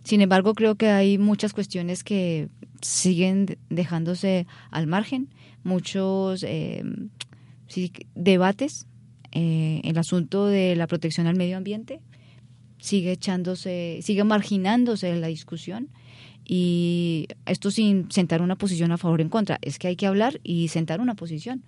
sin 0.03 0.21
embargo, 0.21 0.53
creo 0.53 0.75
que 0.75 0.89
hay 0.89 1.17
muchas 1.17 1.53
cuestiones 1.53 2.03
que 2.03 2.49
siguen 2.81 3.57
dejándose 3.69 4.47
al 4.69 4.87
margen, 4.87 5.29
muchos 5.63 6.43
eh, 6.43 6.83
debates. 8.15 8.87
Eh, 9.33 9.79
el 9.85 9.97
asunto 9.97 10.47
de 10.47 10.75
la 10.75 10.87
protección 10.87 11.25
al 11.25 11.37
medio 11.37 11.55
ambiente 11.55 12.01
sigue 12.81 13.13
echándose, 13.13 13.99
sigue 14.01 14.25
marginándose 14.25 15.09
en 15.09 15.21
la 15.21 15.27
discusión 15.27 15.89
y 16.43 17.27
esto 17.45 17.71
sin 17.71 18.11
sentar 18.11 18.41
una 18.41 18.57
posición 18.57 18.91
a 18.91 18.97
favor 18.97 19.19
o 19.19 19.23
en 19.23 19.29
contra, 19.29 19.59
es 19.61 19.79
que 19.79 19.87
hay 19.87 19.95
que 19.95 20.07
hablar 20.07 20.41
y 20.43 20.67
sentar 20.67 20.99
una 20.99 21.15
posición 21.15 21.63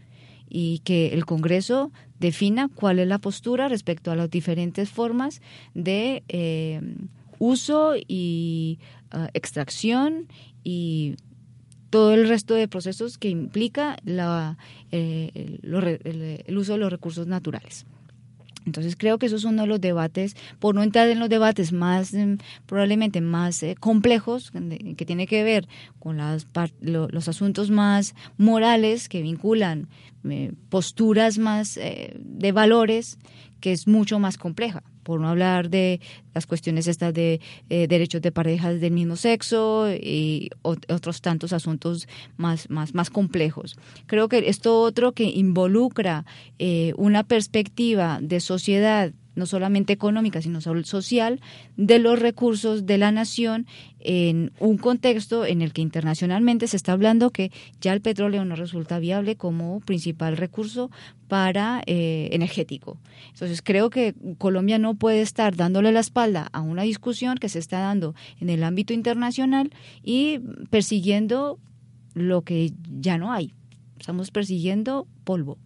y 0.49 0.79
que 0.79 1.13
el 1.13 1.25
Congreso 1.25 1.91
defina 2.19 2.67
cuál 2.67 2.99
es 2.99 3.07
la 3.07 3.19
postura 3.19 3.69
respecto 3.69 4.11
a 4.11 4.15
las 4.15 4.29
diferentes 4.29 4.89
formas 4.89 5.41
de 5.73 6.23
eh, 6.27 6.81
uso 7.39 7.93
y 7.95 8.79
ah, 9.11 9.29
extracción 9.33 10.27
y 10.63 11.15
todo 11.89 12.15
el 12.15 12.27
resto 12.27 12.55
de 12.55 12.67
procesos 12.67 13.19
que 13.19 13.29
implica 13.29 13.97
la, 14.03 14.57
eh, 14.91 15.59
el 15.63 16.57
uso 16.57 16.73
de 16.73 16.79
los 16.79 16.91
recursos 16.91 17.27
naturales. 17.27 17.85
Entonces 18.65 18.95
creo 18.95 19.17
que 19.17 19.25
eso 19.25 19.35
es 19.35 19.43
uno 19.43 19.63
de 19.63 19.67
los 19.67 19.81
debates, 19.81 20.35
por 20.59 20.75
no 20.75 20.83
entrar 20.83 21.09
en 21.09 21.19
los 21.19 21.29
debates 21.29 21.71
más, 21.71 22.13
em, 22.13 22.37
probablemente 22.65 23.21
más 23.21 23.61
eh, 23.63 23.75
complejos, 23.79 24.51
que 24.97 25.05
tiene 25.05 25.27
que 25.27 25.43
ver 25.43 25.67
con 25.99 26.17
las, 26.17 26.47
los 26.81 27.27
asuntos 27.27 27.69
más 27.69 28.15
morales 28.37 29.09
que 29.09 29.21
vinculan 29.21 29.87
eh, 30.29 30.53
posturas 30.69 31.37
más 31.37 31.77
eh, 31.77 32.15
de 32.17 32.51
valores, 32.51 33.17
que 33.59 33.71
es 33.71 33.87
mucho 33.87 34.19
más 34.19 34.37
compleja 34.37 34.83
por 35.03 35.19
no 35.19 35.27
hablar 35.27 35.69
de 35.69 35.99
las 36.33 36.47
cuestiones 36.47 36.87
estas 36.87 37.13
de 37.13 37.39
eh, 37.69 37.87
derechos 37.87 38.21
de 38.21 38.31
parejas 38.31 38.81
del 38.81 38.93
mismo 38.93 39.15
sexo 39.15 39.87
y 39.91 40.49
otros 40.61 41.21
tantos 41.21 41.53
asuntos 41.53 42.07
más, 42.37 42.69
más, 42.69 42.93
más 42.93 43.09
complejos. 43.09 43.77
Creo 44.07 44.27
que 44.29 44.49
esto 44.49 44.81
otro 44.81 45.11
que 45.11 45.25
involucra 45.25 46.25
eh, 46.59 46.93
una 46.97 47.23
perspectiva 47.23 48.19
de 48.21 48.39
sociedad 48.39 49.11
no 49.35 49.45
solamente 49.45 49.93
económica, 49.93 50.41
sino 50.41 50.61
social, 50.61 51.41
de 51.77 51.99
los 51.99 52.19
recursos 52.19 52.85
de 52.85 52.97
la 52.97 53.11
nación 53.11 53.67
en 53.99 54.51
un 54.59 54.77
contexto 54.77 55.45
en 55.45 55.61
el 55.61 55.73
que 55.73 55.81
internacionalmente 55.81 56.67
se 56.67 56.77
está 56.77 56.91
hablando 56.91 57.31
que 57.31 57.51
ya 57.79 57.93
el 57.93 58.01
petróleo 58.01 58.43
no 58.45 58.55
resulta 58.55 58.99
viable 58.99 59.35
como 59.35 59.79
principal 59.79 60.37
recurso 60.37 60.91
para 61.27 61.81
eh, 61.85 62.29
energético. 62.31 62.97
Entonces 63.29 63.61
creo 63.61 63.89
que 63.89 64.13
Colombia 64.37 64.77
no 64.77 64.95
puede 64.95 65.21
estar 65.21 65.55
dándole 65.55 65.91
la 65.91 66.01
espalda 66.01 66.49
a 66.51 66.61
una 66.61 66.83
discusión 66.83 67.37
que 67.37 67.49
se 67.49 67.59
está 67.59 67.79
dando 67.79 68.13
en 68.39 68.49
el 68.49 68.63
ámbito 68.63 68.93
internacional 68.93 69.71
y 70.03 70.39
persiguiendo 70.69 71.59
lo 72.13 72.41
que 72.41 72.73
ya 72.99 73.17
no 73.17 73.31
hay. 73.31 73.53
Estamos 73.99 74.31
persiguiendo 74.31 75.07
polvo. 75.23 75.57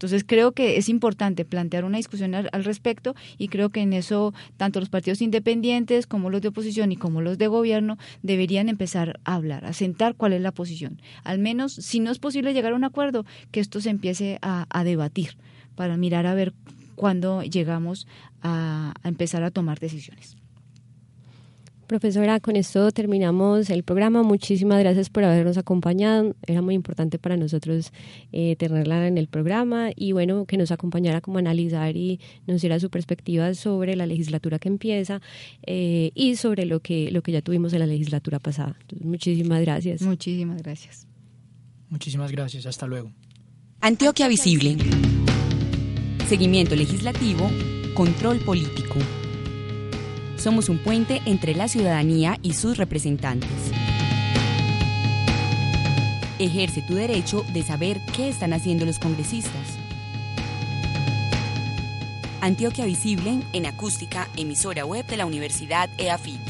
Entonces 0.00 0.24
creo 0.26 0.52
que 0.52 0.78
es 0.78 0.88
importante 0.88 1.44
plantear 1.44 1.84
una 1.84 1.98
discusión 1.98 2.34
al, 2.34 2.64
respecto 2.64 3.14
y 3.36 3.48
creo 3.48 3.68
que 3.68 3.82
en 3.82 3.92
eso 3.92 4.32
tanto 4.56 4.80
los 4.80 4.88
partidos 4.88 5.20
independientes 5.20 6.06
como 6.06 6.30
los 6.30 6.40
de 6.40 6.48
oposición 6.48 6.90
y 6.90 6.96
como 6.96 7.20
los 7.20 7.36
de 7.36 7.48
gobierno 7.48 7.98
deberían 8.22 8.70
empezar 8.70 9.20
a 9.24 9.34
hablar, 9.34 9.66
a 9.66 9.74
sentar 9.74 10.14
cuál 10.14 10.32
es 10.32 10.40
la 10.40 10.52
posición. 10.52 11.02
Al 11.22 11.38
menos, 11.38 11.74
si 11.74 12.00
no 12.00 12.10
es 12.10 12.18
posible 12.18 12.54
llegar 12.54 12.72
a 12.72 12.76
un 12.76 12.84
acuerdo, 12.84 13.26
que 13.50 13.60
esto 13.60 13.82
se 13.82 13.90
empiece 13.90 14.38
a, 14.40 14.84
debatir 14.84 15.36
para 15.74 15.98
mirar 15.98 16.24
a 16.24 16.32
ver 16.32 16.54
cuándo 16.94 17.42
llegamos 17.42 18.06
a 18.40 18.94
empezar 19.04 19.42
a 19.42 19.50
tomar 19.50 19.80
decisiones. 19.80 20.39
Profesora, 21.90 22.38
con 22.38 22.54
esto 22.54 22.92
terminamos 22.92 23.68
el 23.68 23.82
programa. 23.82 24.22
Muchísimas 24.22 24.78
gracias 24.78 25.10
por 25.10 25.24
habernos 25.24 25.58
acompañado. 25.58 26.36
Era 26.46 26.62
muy 26.62 26.76
importante 26.76 27.18
para 27.18 27.36
nosotros 27.36 27.90
eh, 28.30 28.54
tenerla 28.54 29.08
en 29.08 29.18
el 29.18 29.26
programa 29.26 29.90
y 29.96 30.12
bueno, 30.12 30.44
que 30.44 30.56
nos 30.56 30.70
acompañara 30.70 31.20
como 31.20 31.38
analizar 31.38 31.96
y 31.96 32.20
nos 32.46 32.60
diera 32.60 32.78
su 32.78 32.90
perspectiva 32.90 33.54
sobre 33.54 33.96
la 33.96 34.06
legislatura 34.06 34.60
que 34.60 34.68
empieza 34.68 35.20
eh, 35.66 36.12
y 36.14 36.36
sobre 36.36 36.64
lo 36.64 36.78
que, 36.78 37.10
lo 37.10 37.22
que 37.22 37.32
ya 37.32 37.42
tuvimos 37.42 37.72
en 37.72 37.80
la 37.80 37.86
legislatura 37.86 38.38
pasada. 38.38 38.76
muchísimas 39.02 39.60
gracias. 39.60 40.00
Muchísimas 40.02 40.62
gracias. 40.62 41.08
Muchísimas 41.88 42.30
gracias. 42.30 42.66
Hasta 42.66 42.86
luego. 42.86 43.10
Antioquia 43.80 44.28
Visible. 44.28 44.76
Seguimiento 46.28 46.76
legislativo, 46.76 47.50
control 47.96 48.38
político. 48.38 49.00
Somos 50.40 50.70
un 50.70 50.78
puente 50.78 51.20
entre 51.26 51.54
la 51.54 51.68
ciudadanía 51.68 52.38
y 52.40 52.54
sus 52.54 52.78
representantes. 52.78 53.50
Ejerce 56.38 56.80
tu 56.80 56.94
derecho 56.94 57.44
de 57.52 57.62
saber 57.62 58.00
qué 58.16 58.30
están 58.30 58.54
haciendo 58.54 58.86
los 58.86 58.98
congresistas. 58.98 59.76
Antioquia 62.40 62.86
Visible 62.86 63.42
en 63.52 63.66
acústica, 63.66 64.28
emisora 64.38 64.86
web 64.86 65.04
de 65.04 65.18
la 65.18 65.26
Universidad 65.26 65.90
EAFIT. 65.98 66.49